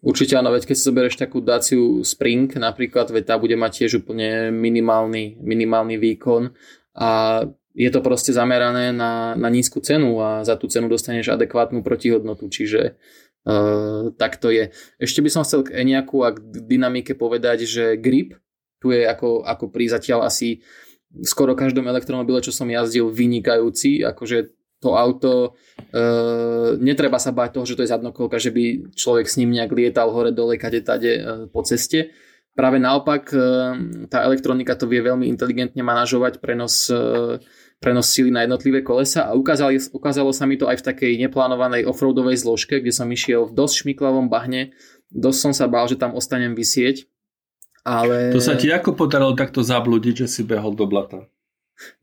[0.00, 4.00] Určite áno, veď keď si zoberieš takú Daciu Spring napríklad, veď tá bude mať tiež
[4.00, 6.56] úplne minimálny, minimálny výkon
[6.96, 7.44] a
[7.76, 12.48] je to proste zamerané na, na nízku cenu a za tú cenu dostaneš adekvátnu protihodnotu,
[12.48, 12.96] čiže
[13.44, 14.72] uh, tak to je.
[14.96, 18.40] Ešte by som chcel k Eniaku a k dynamike povedať, že grip
[18.80, 20.64] tu je ako, ako pri zatiaľ asi
[21.20, 25.54] skoro každom elektromobile, čo som jazdil, vynikajúci, akože to auto,
[25.92, 26.00] e,
[26.80, 30.08] netreba sa báť toho, že to je zadnokolka, že by človek s ním nejak lietal
[30.08, 31.22] hore dole, kade tade e,
[31.52, 32.10] po ceste.
[32.56, 33.38] Práve naopak, e,
[34.10, 37.38] tá elektronika to vie veľmi inteligentne manažovať prenos, e,
[37.78, 41.86] prenos sily na jednotlivé kolesa a ukázalo, ukázalo sa mi to aj v takej neplánovanej
[41.86, 44.74] offroadovej zložke, kde som išiel v dosť šmiklavom bahne.
[45.12, 47.06] Dosť som sa bál, že tam ostanem vysieť.
[47.84, 48.34] Ale...
[48.36, 51.24] To sa ti ako podarilo takto zablúdiť, že si behol do blata?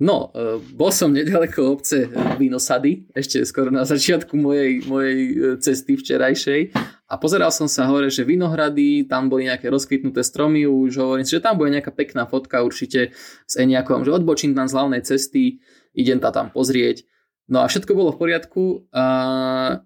[0.01, 5.97] No, e, bol som nedaleko obce Vinosady, ešte skoro na začiatku mojej, mojej e, cesty
[5.97, 6.73] včerajšej
[7.07, 11.37] a pozeral som sa hore, že Vinohrady, tam boli nejaké rozkvitnuté stromy, už hovorím si,
[11.37, 13.13] že tam bude nejaká pekná fotka určite
[13.45, 15.61] s Eniakom, že odbočím tam z hlavnej cesty,
[15.93, 17.05] idem ta tam pozrieť.
[17.47, 19.05] No a všetko bolo v poriadku a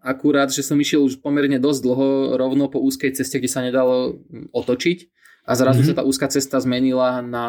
[0.02, 2.10] akurát, že som išiel už pomerne dosť dlho
[2.42, 4.18] rovno po úzkej ceste, kde sa nedalo
[4.50, 5.14] otočiť
[5.46, 5.94] a zrazu mm-hmm.
[5.94, 7.46] sa tá úzka cesta zmenila na...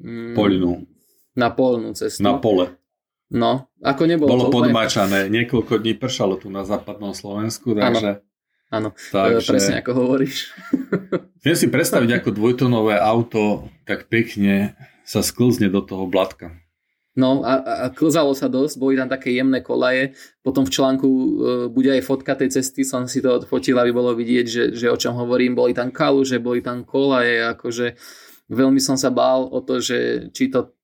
[0.00, 0.89] Mm, Poľnú
[1.40, 2.20] na polnú cestu.
[2.20, 2.76] Na pole.
[3.30, 5.34] No, ako nebolo Bolo to podmačané, úplne...
[5.40, 8.26] niekoľko dní pršalo tu na západnom Slovensku, takže...
[8.70, 9.50] Áno, takže...
[9.50, 10.50] presne ako hovoríš.
[11.46, 16.54] Viem si predstaviť, ako dvojtonové auto tak pekne sa sklzne do toho blatka.
[17.18, 20.14] No a, a klzalo sa dosť, boli tam také jemné kolaje,
[20.46, 21.28] potom v článku e,
[21.66, 24.94] bude aj fotka tej cesty, som si to odfotil, aby bolo vidieť, že, že o
[24.94, 27.98] čom hovorím, boli tam kaluže, boli tam kolaje, akože
[28.50, 30.74] veľmi som sa bál o to, že či to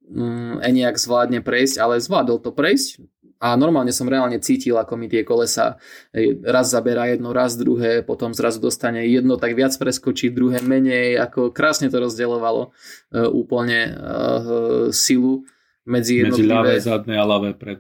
[0.63, 3.03] Eniak zvládne prejsť, ale zvládol to prejsť
[3.37, 5.77] a normálne som reálne cítil, ako mi tie kolesa
[6.45, 11.53] raz zabera jedno, raz druhé, potom zrazu dostane jedno, tak viac preskočí, druhé menej, ako
[11.53, 15.45] krásne to rozdeľovalo uh, úplne uh, silu
[15.85, 16.49] medzi jednotlivé...
[16.49, 17.79] Medzi ľavé zadné a ľavé pred,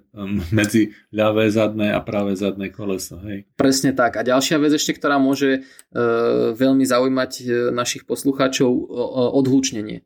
[0.52, 3.48] medzi ľavé zadné a práve zadné koleso, hej.
[3.56, 4.20] Presne tak.
[4.20, 7.32] A ďalšia vec ešte, ktorá môže uh, veľmi zaujímať
[7.72, 10.04] našich poslucháčov, uh, odhlučnenie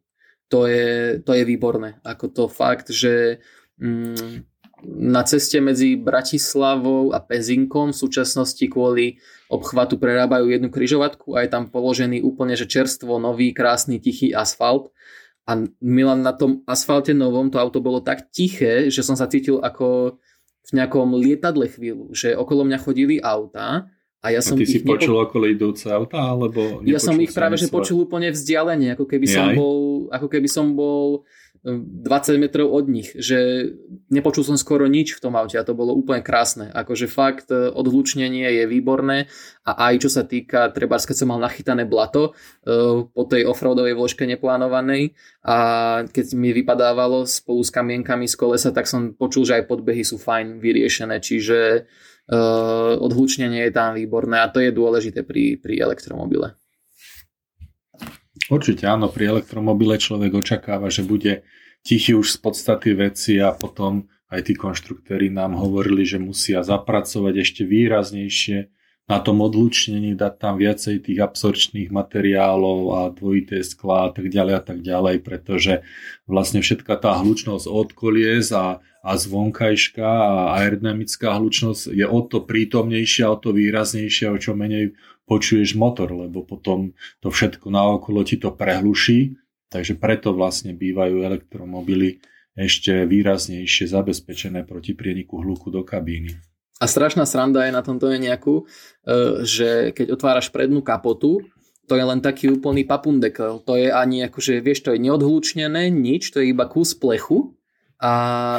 [0.51, 2.03] to je, to je výborné.
[2.03, 3.39] Ako to fakt, že
[3.79, 4.51] mm,
[4.85, 11.53] na ceste medzi Bratislavou a Pezinkom v súčasnosti kvôli obchvatu prerábajú jednu kryžovatku a je
[11.53, 14.91] tam položený úplne že čerstvo, nový, krásny, tichý asfalt.
[15.47, 19.59] A Milan na tom asfalte novom to auto bolo tak tiché, že som sa cítil
[19.63, 20.19] ako
[20.67, 23.91] v nejakom lietadle chvíľu, že okolo mňa chodili auta
[24.21, 25.25] a ja som a ty si počul nepo...
[25.33, 29.57] okolo idúce auta, alebo Ja som ich práve že počul úplne vzdialene, ako keby som
[29.57, 31.25] bol, ako keby som bol
[31.61, 33.69] 20 metrov od nich, že
[34.09, 36.73] nepočul som skoro nič v tom aute a to bolo úplne krásne.
[36.73, 39.29] Akože fakt e, odhlučnenie je výborné
[39.69, 42.33] a aj čo sa týka, treba keď som mal nachytané blato
[42.65, 45.13] e, po tej offroadovej vložke neplánovanej
[45.45, 45.57] a
[46.09, 50.17] keď mi vypadávalo spolu s kamienkami z kolesa, tak som počul, že aj podbehy sú
[50.17, 51.81] fajn vyriešené, čiže e,
[52.97, 56.60] odhlučnenie je tam výborné a to je dôležité pri, pri elektromobile.
[58.51, 61.47] Určite áno, pri elektromobile človek očakáva, že bude
[61.87, 67.35] tichý už z podstaty veci a potom aj tí konštruktéri nám hovorili, že musia zapracovať
[67.47, 68.71] ešte výraznejšie
[69.11, 74.55] na tom odlučnení, dať tam viacej tých absorčných materiálov a dvojité skla a tak ďalej
[74.55, 75.83] a tak ďalej, pretože
[76.31, 82.47] vlastne všetka tá hlučnosť od kolies a, a zvonkajška a aerodynamická hlučnosť je o to
[82.47, 84.95] prítomnejšia, o to výraznejšia, o čo menej
[85.31, 86.91] počuješ motor, lebo potom
[87.23, 89.39] to všetko naokolo ti to prehluší,
[89.71, 92.19] takže preto vlastne bývajú elektromobily
[92.59, 96.35] ešte výraznejšie zabezpečené proti prieniku hluku do kabíny.
[96.83, 98.65] A strašná sranda je na tomto je nejakú,
[99.07, 101.47] e, že keď otváraš prednú kapotu,
[101.87, 103.63] to je len taký úplný papundekel.
[103.67, 107.55] To je ani akože, vieš, to je neodhlučnené, nič, to je iba kus plechu,
[108.01, 108.13] a,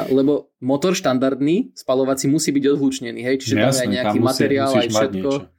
[0.06, 4.30] lebo motor štandardný, spalovací musí byť odhlučnený, hej, čiže Jasne, tam je nejaký tam musí,
[4.30, 5.30] materiál aj všetko.
[5.34, 5.51] Niečo.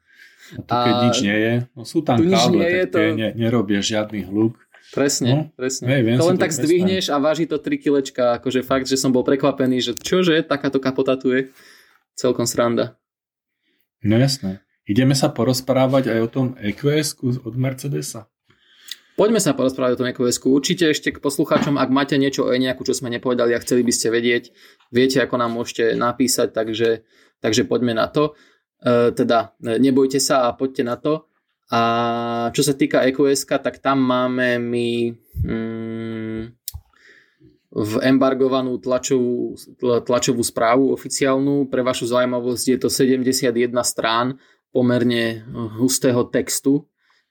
[0.53, 2.97] A tu keď a nič nie je, no sú tam káble, tak je, to...
[3.17, 4.57] ne, nerobia žiadny hluk.
[4.93, 5.89] Presne, no, presne.
[5.89, 9.25] Hej, to len tak zdvihneš a váži to 3 kilečka, akože fakt, že som bol
[9.25, 11.49] prekvapený, že čože, takáto kapota tu je.
[12.13, 13.01] Celkom sranda.
[14.05, 14.61] No jasné.
[14.85, 18.29] Ideme sa porozprávať aj o tom EQS od Mercedesa.
[19.13, 20.41] Poďme sa porozprávať o tom EQS.
[20.43, 23.93] Určite ešte k poslucháčom, ak máte niečo o nejakú, čo sme nepovedali a chceli by
[23.93, 24.43] ste vedieť,
[24.89, 27.05] viete, ako nám môžete napísať, takže,
[27.39, 28.33] takže poďme na to.
[28.83, 31.23] E, teda e, nebojte sa a poďte na to.
[31.71, 31.81] A
[32.51, 34.89] čo sa týka EQS, tak tam máme my
[35.41, 36.41] mm,
[37.73, 41.71] v embargovanú tlačovú, tlačovú správu oficiálnu.
[41.71, 44.37] Pre vašu zaujímavosť je to 71 strán
[44.69, 45.47] pomerne
[45.79, 46.83] hustého textu,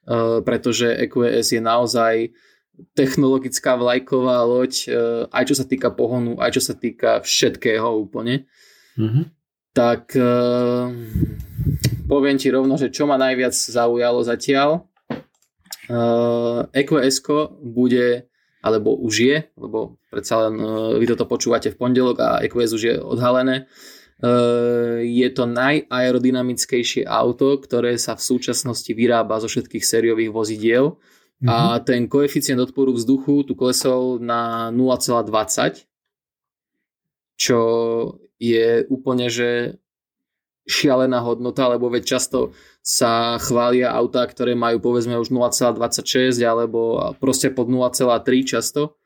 [0.08, 2.14] e, pretože EQS je naozaj
[2.96, 4.88] technologická vlajková loď,
[5.28, 8.48] aj čo sa týka pohonu, aj čo sa týka všetkého úplne.
[8.96, 9.41] Mm-hmm
[9.72, 10.92] tak uh,
[12.08, 14.84] poviem ti rovno, že čo ma najviac zaujalo zatiaľ.
[15.88, 17.26] Uh, EQS
[17.60, 18.28] bude,
[18.62, 22.82] alebo už je, lebo predsa len uh, vy toto počúvate v pondelok a EQS už
[22.84, 23.66] je odhalené.
[24.22, 31.48] Uh, je to najaerodynamickejšie auto, ktoré sa v súčasnosti vyrába zo všetkých sériových vozidiel mm-hmm.
[31.50, 31.82] a mhm.
[31.82, 35.90] ten koeficient odporu vzduchu tu klesol na 0,20
[37.42, 37.58] čo
[38.42, 39.78] je úplne, že
[40.66, 47.50] šialená hodnota, lebo veď často sa chvália autá, ktoré majú povedzme už 0,26 alebo proste
[47.50, 48.98] pod 0,3 často.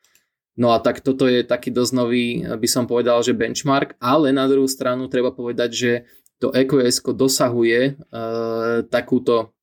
[0.57, 4.49] No a tak toto je taký dosť nový, by som povedal, že benchmark, ale na
[4.49, 5.93] druhú stranu treba povedať, že
[6.41, 7.93] to EQS dosahuje e,
[8.89, 9.56] takúto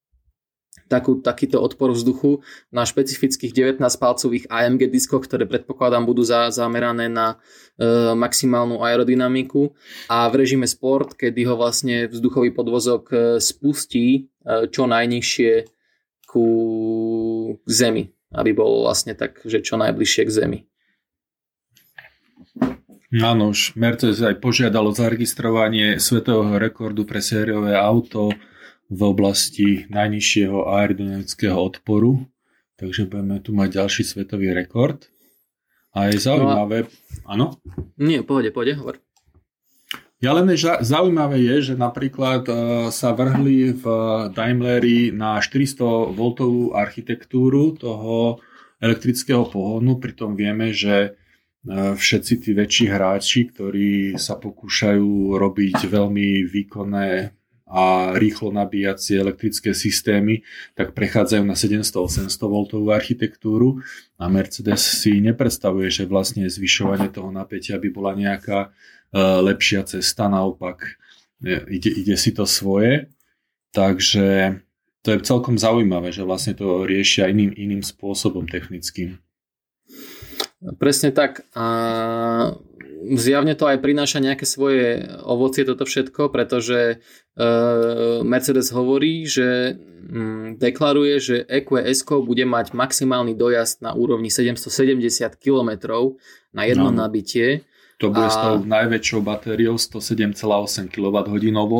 [0.89, 7.37] takú, takýto odpor vzduchu na špecifických 19-palcových AMG diskoch, ktoré predpokladám budú za, zamerané na
[7.77, 9.73] e, maximálnu aerodynamiku.
[10.09, 14.21] A v režime sport, kedy ho vlastne vzduchový podvozok e, spustí e,
[14.69, 15.51] čo najnižšie
[16.29, 16.45] ku
[17.61, 18.03] k zemi,
[18.33, 20.59] aby bol vlastne tak, že čo najbližšie k zemi.
[23.13, 28.33] Áno, už Mercedes aj požiadalo zaregistrovanie svetového rekordu pre sériové auto
[28.93, 32.29] v oblasti najnižšieho aerodynamického odporu,
[32.77, 35.09] takže budeme tu mať ďalší svetový rekord.
[35.93, 36.89] A je zaujímavé...
[37.25, 37.57] Áno?
[37.61, 38.97] No Nie, pohode, pohode, hovor.
[40.23, 42.55] Ja len je, zaujímavé je, že napríklad uh,
[42.89, 43.85] sa vrhli v
[44.31, 46.21] Daimleri na 400 V
[46.71, 48.39] architektúru toho
[48.79, 56.47] elektrického pohonu, pritom vieme, že uh, všetci tí väčší hráči, ktorí sa pokúšajú robiť veľmi
[56.47, 57.35] výkonné
[57.73, 60.45] a rýchlo nabíjacie elektrické systémy,
[60.77, 62.29] tak prechádzajú na 700-800
[62.77, 63.81] V architektúru
[64.21, 70.29] a Mercedes si nepredstavuje, že vlastne zvyšovanie toho napätia by bola nejaká uh, lepšia cesta,
[70.29, 71.01] naopak
[71.43, 73.09] ide, ide si to svoje.
[73.73, 74.61] Takže
[75.01, 79.19] to je celkom zaujímavé, že vlastne to riešia iným, iným spôsobom technickým.
[80.79, 81.43] Presne tak.
[81.51, 81.65] A
[83.11, 87.03] zjavne to aj prináša nejaké svoje ovocie toto všetko, pretože
[87.35, 95.35] uh, Mercedes hovorí, že um, deklaruje, že EQS bude mať maximálny dojazd na úrovni 770
[95.35, 95.71] km
[96.55, 97.67] na jedno no, nabitie.
[97.99, 98.33] To bude a...
[98.33, 101.75] s tou najväčšou batériou 107,8 kWh.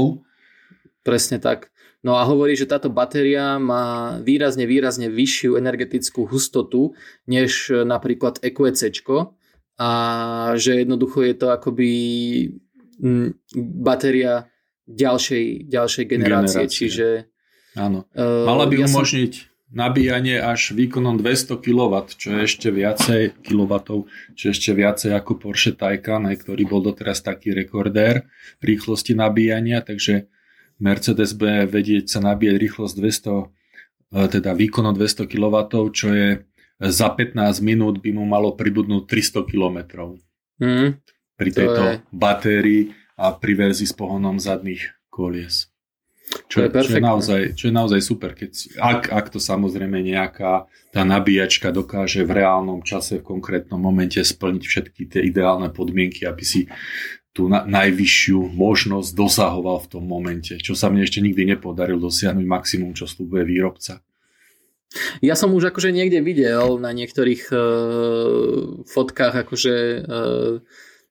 [1.04, 1.74] Presne tak.
[2.04, 7.00] No a hovorí, že táto batéria má výrazne, výrazne vyššiu energetickú hustotu
[7.32, 8.92] než napríklad EQC
[9.78, 9.90] a
[10.56, 11.92] že jednoducho je to akoby
[13.58, 14.48] batéria
[14.86, 16.76] ďalšej, ďalšej generácie, generácie.
[16.78, 17.08] čiže...
[17.74, 18.06] Áno.
[18.14, 19.50] Uh, Mala by ja umožniť som...
[19.74, 23.72] nabíjanie až výkonom 200 kW, čo je ešte viacej kW,
[24.38, 28.30] čo je ešte viacej ako Porsche Taycan, ktorý bol doteraz taký rekordér
[28.62, 30.30] rýchlosti nabíjania, takže
[30.78, 33.50] Mercedes bude vedieť sa nabíjať rýchlosť 200,
[34.14, 35.56] e, teda výkonom 200 kW,
[35.90, 36.28] čo je
[36.90, 39.78] za 15 minút by mu malo pribudnúť 300 km.
[40.60, 41.00] Mm,
[41.40, 41.94] pri tejto je...
[42.12, 42.82] batérii
[43.16, 45.70] a pri verzii s pohonom zadných kolies.
[46.48, 50.66] Čo, je čo, je naozaj, čo je naozaj super, keď, ak, ak to samozrejme nejaká
[50.90, 56.42] tá nabíjačka dokáže v reálnom čase, v konkrétnom momente splniť všetky tie ideálne podmienky, aby
[56.42, 56.66] si
[57.36, 62.46] tú na, najvyššiu možnosť dosahoval v tom momente, čo sa mne ešte nikdy nepodarilo dosiahnuť
[62.46, 64.00] maximum, čo slúbuje výrobca.
[65.26, 67.62] Ja som už akože niekde videl na niektorých uh,
[68.86, 69.76] fotkách akože
[70.06, 70.62] uh,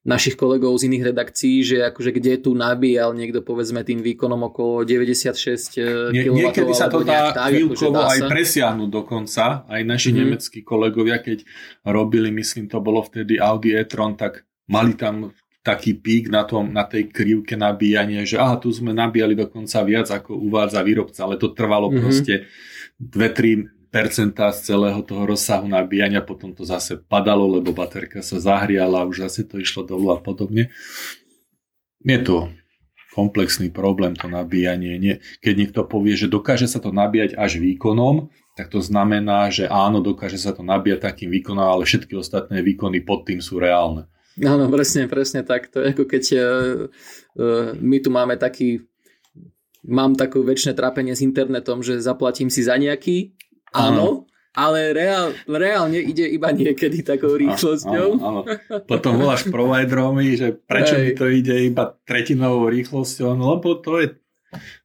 [0.02, 4.82] našich kolegov z iných redakcií, že akože kde tu nabíjal niekto povedzme tým výkonom okolo
[4.82, 6.34] 96 Nie, kW.
[6.42, 9.62] Niekedy sa to dá tak, chvíľkovo akože aj presiahnuť dokonca.
[9.70, 10.18] Aj naši mm-hmm.
[10.26, 11.46] nemeckí kolegovia, keď
[11.86, 15.30] robili, myslím to bolo vtedy Audi e-tron, tak mali tam
[15.62, 20.10] taký pík na, tom, na tej krivke nabíjania, že aha, tu sme nabíjali dokonca viac
[20.10, 22.02] ako uvádza výrobca, ale to trvalo mm-hmm.
[22.02, 22.34] proste
[22.98, 29.28] 2-3 z celého toho rozsahu nabíjania, potom to zase padalo, lebo baterka sa zahriala, už
[29.28, 30.72] zase to išlo dolu a podobne.
[32.00, 32.48] Je to
[33.12, 34.96] komplexný problém to nabíjanie.
[34.96, 39.68] Nie, keď niekto povie, že dokáže sa to nabíjať až výkonom, tak to znamená, že
[39.68, 44.08] áno, dokáže sa to nabíjať takým výkonom, ale všetky ostatné výkony pod tým sú reálne.
[44.40, 45.68] Áno, presne, presne tak.
[45.76, 46.42] To je ako keď uh,
[47.36, 48.80] uh, my tu máme taký
[49.82, 53.34] mám takú väčšie trápenie s internetom, že zaplatím si za nejaký
[53.72, 58.08] Áno, ale reál, reálne ide iba niekedy takou rýchlosťou.
[58.20, 58.84] Áno, áno.
[58.84, 61.02] Potom voláš provideromi, že prečo Hej.
[61.02, 64.12] mi to ide iba tretinovou rýchlosťou, no lebo to je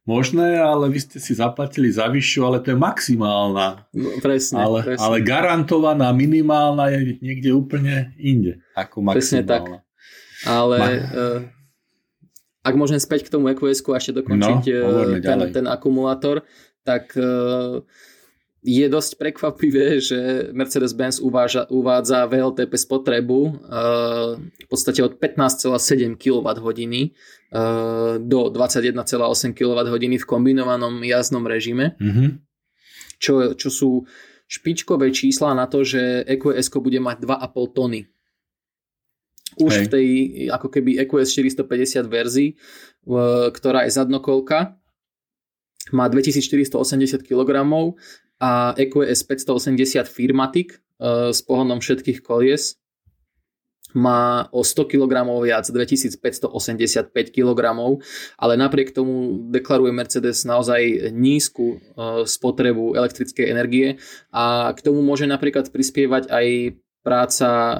[0.04, 3.88] možné, ale vy ste si zaplatili za vyššiu, ale to je maximálna.
[3.92, 5.04] No, presne, ale, presne.
[5.04, 9.16] ale garantovaná minimálna je niekde úplne inde ako maximálna.
[9.16, 9.64] Presne tak.
[10.46, 10.88] Ale Ma...
[10.88, 11.38] uh,
[12.64, 16.44] ak môžem späť k tomu EQS a ešte dokončiť no, e, ten, ten akumulátor,
[16.84, 17.80] tak uh,
[18.62, 23.50] je dosť prekvapivé, že Mercedes-Benz uváža, uvádza VLTP spotrebu uh,
[24.34, 32.28] v podstate od 15,7 kWh uh, do 21,8 kWh v kombinovanom jazdnom režime, mm-hmm.
[33.22, 33.90] čo, čo sú
[34.50, 38.10] špičkové čísla na to, že EQS bude mať 2,5 tony.
[39.58, 39.84] Už Hej.
[39.86, 40.06] v tej
[40.50, 41.30] ako keby EQS
[41.62, 42.48] 450 verzii,
[43.06, 44.74] uh, ktorá je zadnokolka,
[45.94, 47.64] má 2480 kg
[48.38, 52.78] a EQS 580 Firmatic uh, s pohonom všetkých kolies
[53.96, 57.60] má o 100 kg viac, 2585 kg,
[58.36, 63.96] ale napriek tomu deklaruje Mercedes naozaj nízku uh, spotrebu elektrickej energie
[64.28, 66.46] a k tomu môže napríklad prispievať aj
[67.00, 67.76] práca uh,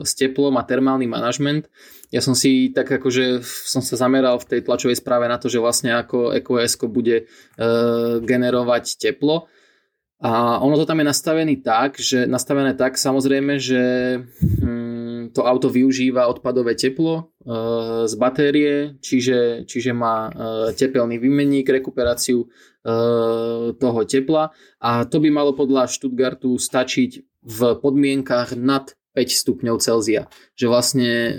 [0.00, 1.68] s teplom a termálny manažment.
[2.08, 5.62] Ja som si tak akože som sa zameral v tej tlačovej správe na to, že
[5.62, 7.30] vlastne ako EQS bude
[8.26, 9.46] generovať teplo
[10.20, 13.82] a ono to tam je nastavené tak, že nastavené tak samozrejme, že
[14.20, 17.48] hm, to auto využíva odpadové teplo e,
[18.04, 20.30] z batérie, čiže, čiže má e,
[20.76, 22.46] tepelný výmenník, rekuperáciu e,
[23.72, 24.52] toho tepla.
[24.84, 27.10] A to by malo podľa Stuttgartu stačiť
[27.40, 30.30] v podmienkach nad 5 stupňov Celzia.
[30.54, 31.32] Že vlastne e,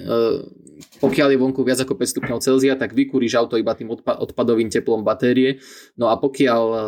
[0.99, 5.05] pokiaľ je vonku viac ako 5 stupňov Celzia, tak vykúriš auto iba tým odpadovým teplom
[5.05, 5.61] batérie.
[5.95, 6.79] No a pokiaľ e,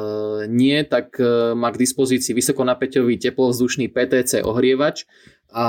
[0.52, 5.08] nie, tak e, má k dispozícii vysokonapäťový teplovzdušný PTC ohrievač
[5.54, 5.66] a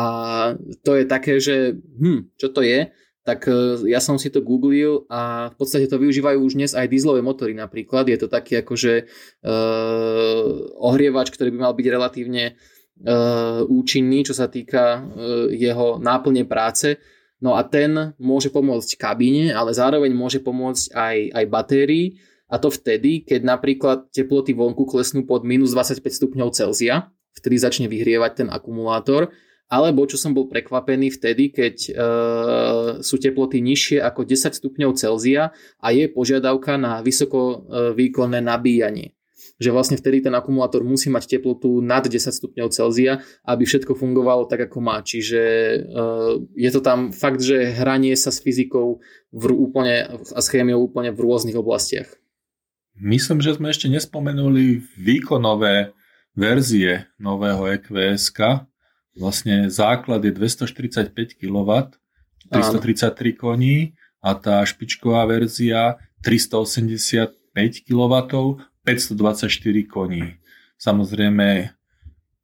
[0.83, 2.91] to je také, že hm, čo to je?
[3.25, 6.93] tak e, ja som si to googlil a v podstate to využívajú už dnes aj
[6.93, 8.05] dieselové motory napríklad.
[8.13, 9.09] Je to taký akože
[9.49, 10.45] uh,
[10.77, 12.61] ohrievač, ktorý by mal byť relatívne
[13.69, 16.97] účinný, čo sa týka uh, jeho náplne práce.
[17.45, 22.07] No a ten môže pomôcť kabíne, ale zároveň môže pomôcť aj, aj batérii
[22.49, 27.87] a to vtedy, keď napríklad teploty vonku klesnú pod minus 25 stupňov Celzia, vtedy začne
[27.91, 29.35] vyhrievať ten akumulátor
[29.73, 31.93] alebo čo som bol prekvapený vtedy, keď e,
[33.01, 37.57] sú teploty nižšie ako 10 stupňov Celzia a je požiadavka na vysoko e,
[37.97, 39.17] výkonné nabíjanie.
[39.63, 44.51] Že vlastne vtedy ten akumulátor musí mať teplotu nad 10 stupňov Celzia, aby všetko fungovalo
[44.51, 44.99] tak, ako má.
[44.99, 45.79] Čiže e,
[46.59, 48.99] je to tam fakt, že hranie sa s fyzikou
[49.31, 52.11] v, úplne, a s chémiou úplne v rôznych oblastiach.
[52.99, 55.95] Myslím, že sme ešte nespomenuli výkonové
[56.35, 58.35] verzie nového EQS.
[59.15, 61.71] Vlastne základ je 245 kW,
[62.51, 67.35] 333 koní a tá špičková verzia 385
[67.87, 68.15] kW,
[68.85, 69.49] 524
[69.89, 70.37] koní.
[70.77, 71.73] Samozrejme,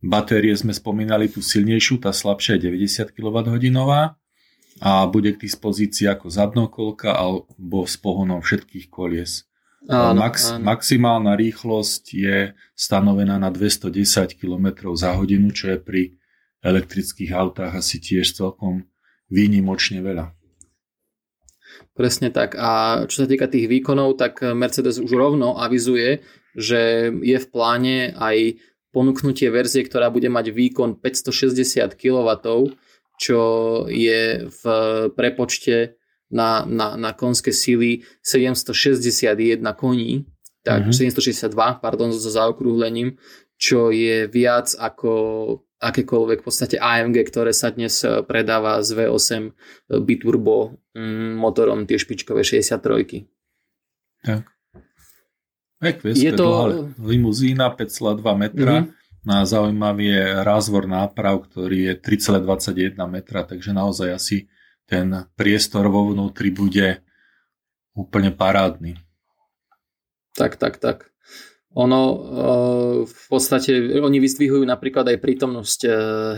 [0.01, 3.51] batérie sme spomínali tú silnejšiu, tá slabšia je 90 kWh
[4.80, 9.45] a bude k dispozícii ako zadnokolka alebo s pohonom všetkých kolies.
[9.88, 10.64] Áno, Max, áno.
[10.64, 16.03] Maximálna rýchlosť je stanovená na 210 km za hodinu, čo je pri
[16.61, 18.84] elektrických autách asi tiež celkom
[19.32, 20.36] výnimočne veľa.
[21.95, 22.57] Presne tak.
[22.57, 26.25] A čo sa týka tých výkonov, tak Mercedes už rovno avizuje,
[26.57, 28.59] že je v pláne aj
[28.91, 32.29] ponúknutie verzie, ktorá bude mať výkon 560 kW,
[33.21, 33.41] čo
[33.87, 34.62] je v
[35.14, 36.01] prepočte
[36.31, 40.27] na, na, na konské síly 761 koní,
[40.62, 41.14] tak mm-hmm.
[41.18, 43.18] 762, pardon, so zaokrúhlením,
[43.61, 45.12] čo je viac ako
[45.81, 49.51] akékoľvek v podstate AMG, ktoré sa dnes eh, predáva s V8 eh,
[50.05, 53.24] biturbo mm, motorom tie špičkové 63.
[54.20, 54.45] Tak.
[55.81, 56.49] Equus, je to
[57.01, 58.85] limuzína 5,2 metra.
[58.85, 58.99] Mm-hmm.
[59.20, 64.37] Na zaujímavý je rázvor náprav, ktorý je 3,21 metra, takže naozaj asi
[64.89, 67.05] ten priestor vo vnútri bude
[67.93, 68.97] úplne parádny.
[70.37, 71.10] Tak, tak, tak.
[71.79, 75.93] Ono eh, v podstate, oni vyzdvihujú napríklad aj prítomnosť eh,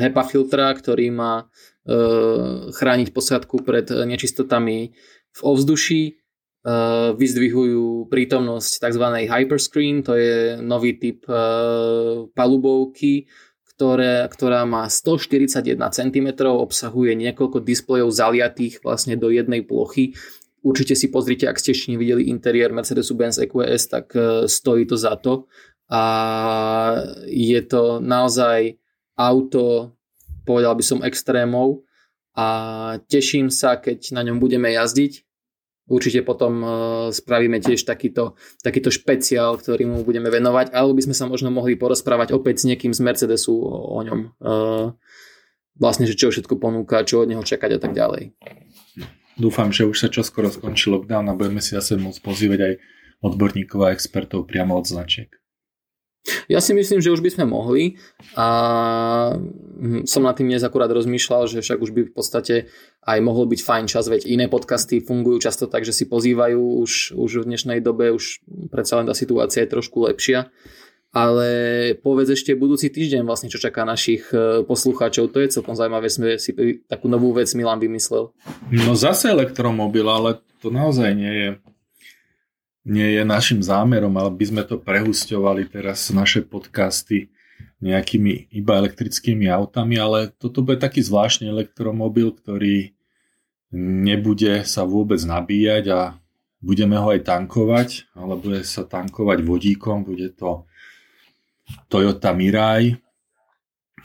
[0.05, 4.93] HEPA filtra, ktorý má eh, chrániť posádku pred nečistotami
[5.33, 6.21] v ovzduší.
[7.19, 9.05] Vyzdvihujú prítomnosť tzv.
[9.27, 11.27] hyperscreen, to je nový typ
[12.39, 13.27] palubovky,
[13.75, 20.15] ktoré, ktorá má 141 cm, obsahuje niekoľko displejov zaliatých vlastne do jednej plochy.
[20.63, 25.19] Určite si pozrite, ak ste ešte nevideli interiér Mercedes-Benz EQS, tak e, stojí to za
[25.19, 25.51] to.
[25.91, 26.03] A
[27.27, 28.79] je to naozaj
[29.19, 29.93] auto,
[30.47, 31.85] povedal by som, extrémov
[32.33, 32.49] a
[33.11, 35.27] teším sa, keď na ňom budeme jazdiť
[35.93, 36.73] Určite potom uh,
[37.11, 41.75] spravíme tiež takýto, takýto špeciál, ktorý mu budeme venovať, alebo by sme sa možno mohli
[41.75, 44.21] porozprávať opäť s niekým z Mercedesu o, ňom.
[44.39, 44.95] Uh,
[45.75, 48.31] vlastne, že čo všetko ponúka, čo od neho čakať a tak ďalej.
[49.41, 52.73] Dúfam, že už sa čoskoro skončí lockdown a budeme si zase môcť pozývať aj
[53.25, 55.33] odborníkov a expertov priamo od značiek.
[56.47, 57.99] Ja si myslím, že už by sme mohli
[58.39, 58.47] a
[59.35, 62.55] hm, som nad tým dnes akurát rozmýšľal, že však už by v podstate
[63.03, 67.19] aj mohol byť fajn čas, veď iné podcasty fungujú často tak, že si pozývajú už,
[67.19, 68.39] už v dnešnej dobe, už
[68.71, 70.55] predsa len tá situácia je trošku lepšia.
[71.13, 71.49] Ale
[72.01, 75.29] povedz ešte budúci týždeň vlastne, čo čaká našich e, poslucháčov.
[75.29, 76.57] To je celkom zaujímavé, sme si
[76.89, 78.33] takú novú vec Milan vymyslel.
[78.73, 81.49] No zase elektromobil, ale to naozaj nie je
[82.83, 87.31] nie je našim zámerom, ale by sme to prehusťovali teraz naše podcasty
[87.83, 92.95] nejakými iba elektrickými autami, ale toto bude taký zvláštny elektromobil, ktorý
[93.75, 96.01] nebude sa vôbec nabíjať a
[96.63, 100.67] budeme ho aj tankovať, ale bude sa tankovať vodíkom, bude to
[101.89, 102.97] Toyota Mirai,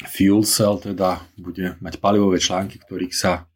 [0.06, 3.50] fuel cell, teda bude mať palivové články, ktorých sa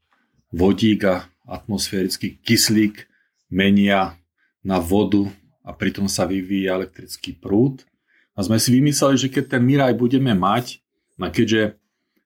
[0.49, 3.05] vodík a atmosférický kyslík
[3.51, 4.17] menia
[4.63, 5.29] na vodu
[5.61, 7.85] a pritom sa vyvíja elektrický prúd.
[8.33, 10.79] A sme si vymysleli, že keď ten Miraj budeme mať,
[11.21, 11.77] a keďže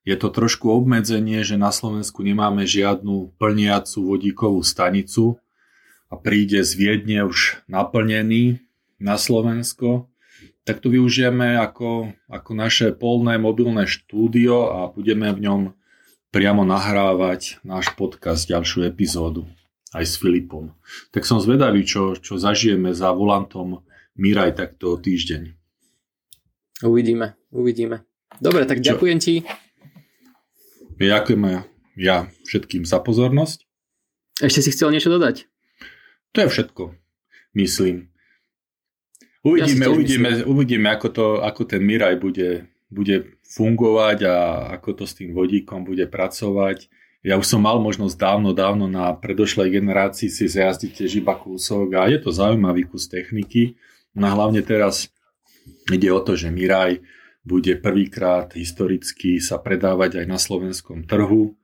[0.05, 5.41] je to trošku obmedzenie, že na Slovensku nemáme žiadnu plniacu vodíkovú stanicu
[6.07, 8.61] a príde z Viedne už naplnený
[9.01, 10.07] na Slovensko,
[10.65, 15.61] tak to využijeme ako, ako naše polné mobilné štúdio a budeme v ňom
[16.33, 19.45] priamo nahrávať náš podcast, ďalšiu epizódu
[19.95, 20.75] aj s Filipom.
[21.15, 23.85] Tak som zvedavý, čo, čo zažijeme za volantom
[24.17, 25.55] Miraj takto týždeň.
[26.83, 28.03] Uvidíme, uvidíme.
[28.41, 28.95] Dobre, tak čo?
[28.95, 29.47] ďakujem ti.
[30.99, 31.63] Ďakujem
[31.95, 33.63] ja, všetkým za pozornosť.
[34.43, 35.47] Ešte si chcel niečo dodať?
[36.35, 36.83] To je všetko,
[37.55, 38.11] myslím.
[39.45, 40.49] Uvidíme, ja uvidíme, myslím.
[40.49, 44.35] uvidíme ako, to, ako ten Miraj bude, bude fungovať a
[44.73, 46.89] ako to s tým vodíkom bude pracovať
[47.25, 51.97] ja už som mal možnosť dávno, dávno na predošlej generácii si zjazdiť tiež iba kúsok
[51.97, 53.81] a je to zaujímavý kus techniky.
[54.13, 55.09] No a hlavne teraz
[55.89, 57.01] ide o to, že Miraj
[57.41, 61.57] bude prvýkrát historicky sa predávať aj na slovenskom trhu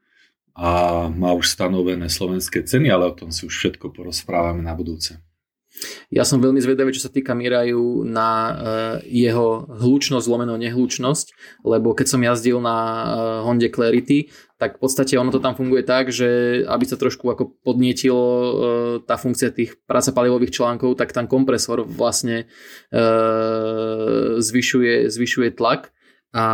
[0.57, 5.21] a má už stanovené slovenské ceny, ale o tom si už všetko porozprávame na budúce.
[6.13, 8.53] Ja som veľmi zvedavý, čo sa týka Miraju na uh,
[9.07, 13.03] jeho hlučnosť, lomeno nehlučnosť, lebo keď som jazdil na uh,
[13.47, 14.29] Honde Clarity,
[14.61, 18.51] tak v podstate ono to tam funguje tak, že aby sa trošku ako podnietilo uh,
[19.01, 22.45] tá funkcia tých práca palivových článkov, tak tam kompresor vlastne
[24.41, 25.89] zvyšuje, zvyšuje tlak
[26.31, 26.45] a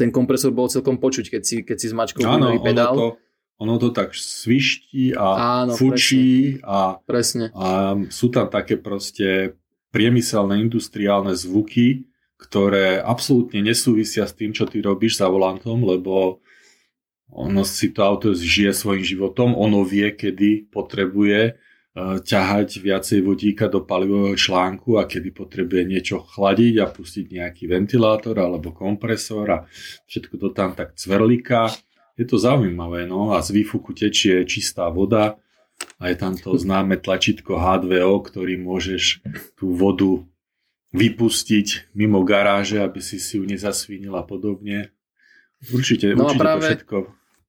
[0.00, 2.24] ten kompresor bol celkom počuť, keď si, keď si zmačkol
[2.64, 2.96] pedál.
[2.96, 3.25] to
[3.56, 6.68] ono to tak sviští a Áno, fučí presne.
[6.68, 7.46] A, presne.
[7.56, 9.56] a sú tam také proste
[9.88, 12.04] priemyselné, industriálne zvuky,
[12.36, 16.44] ktoré absolútne nesúvisia s tým, čo ty robíš za volantom, lebo
[17.32, 23.72] ono si to auto žije svojim životom, ono vie, kedy potrebuje uh, ťahať viacej vodíka
[23.72, 29.58] do palivového článku a kedy potrebuje niečo chladiť a pustiť nejaký ventilátor alebo kompresor a
[30.06, 31.72] všetko to tam tak cvrlíka
[32.16, 35.36] je to zaujímavé, no a z výfuku tečie čistá voda
[36.00, 39.20] a je tam to známe tlačítko H2O, ktorý môžeš
[39.56, 40.24] tú vodu
[40.96, 44.96] vypustiť mimo garáže, aby si si ju nezasvinil a podobne.
[45.68, 46.60] Určite, no určite práve...
[46.60, 46.96] to všetko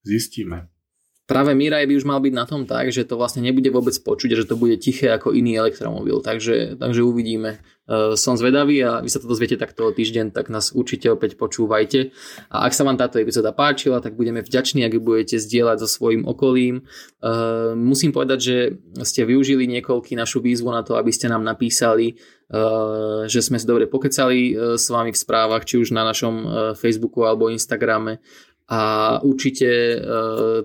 [0.03, 0.67] zistíme.
[1.27, 4.31] Práve Mirai by už mal byť na tom tak, že to vlastne nebude vôbec počuť,
[4.31, 6.23] že to bude tiché ako iný elektromobil.
[6.23, 7.59] Takže, takže uvidíme.
[7.87, 11.35] Uh, som zvedavý a vy sa to dozviete takto o týždeň, tak nás určite opäť
[11.35, 12.15] počúvajte.
[12.51, 15.87] A ak sa vám táto epizóda páčila, tak budeme vďační, ak ju budete zdieľať so
[15.87, 16.87] svojím okolím.
[17.19, 18.55] Uh, musím povedať, že
[19.03, 22.19] ste využili niekoľky našu výzvu na to, aby ste nám napísali,
[22.51, 26.35] uh, že sme si dobre pokecali s vami v správach, či už na našom
[26.75, 28.23] Facebooku alebo Instagrame
[28.67, 28.79] a
[29.23, 29.97] určite e,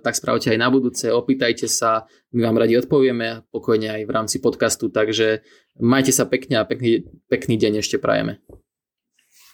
[0.02, 4.36] tak spravte aj na budúce, opýtajte sa, my vám radi odpovieme pokojne aj v rámci
[4.42, 5.46] podcastu, takže
[5.78, 8.42] majte sa pekne a pekný, pekný deň ešte prajeme.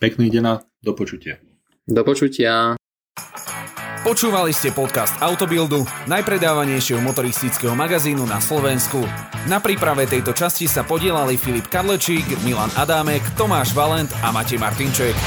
[0.01, 1.45] Pekný deň a do počutia.
[1.85, 2.79] Do počutia.
[4.07, 9.05] Počúvali ste podcast Autobildu, najpredávanejšieho motoristického magazínu na Slovensku.
[9.51, 15.19] Na príprave tejto časti sa podielali Filip Kadlečík, Milan Adámek, Tomáš Valent a Matej Martinček.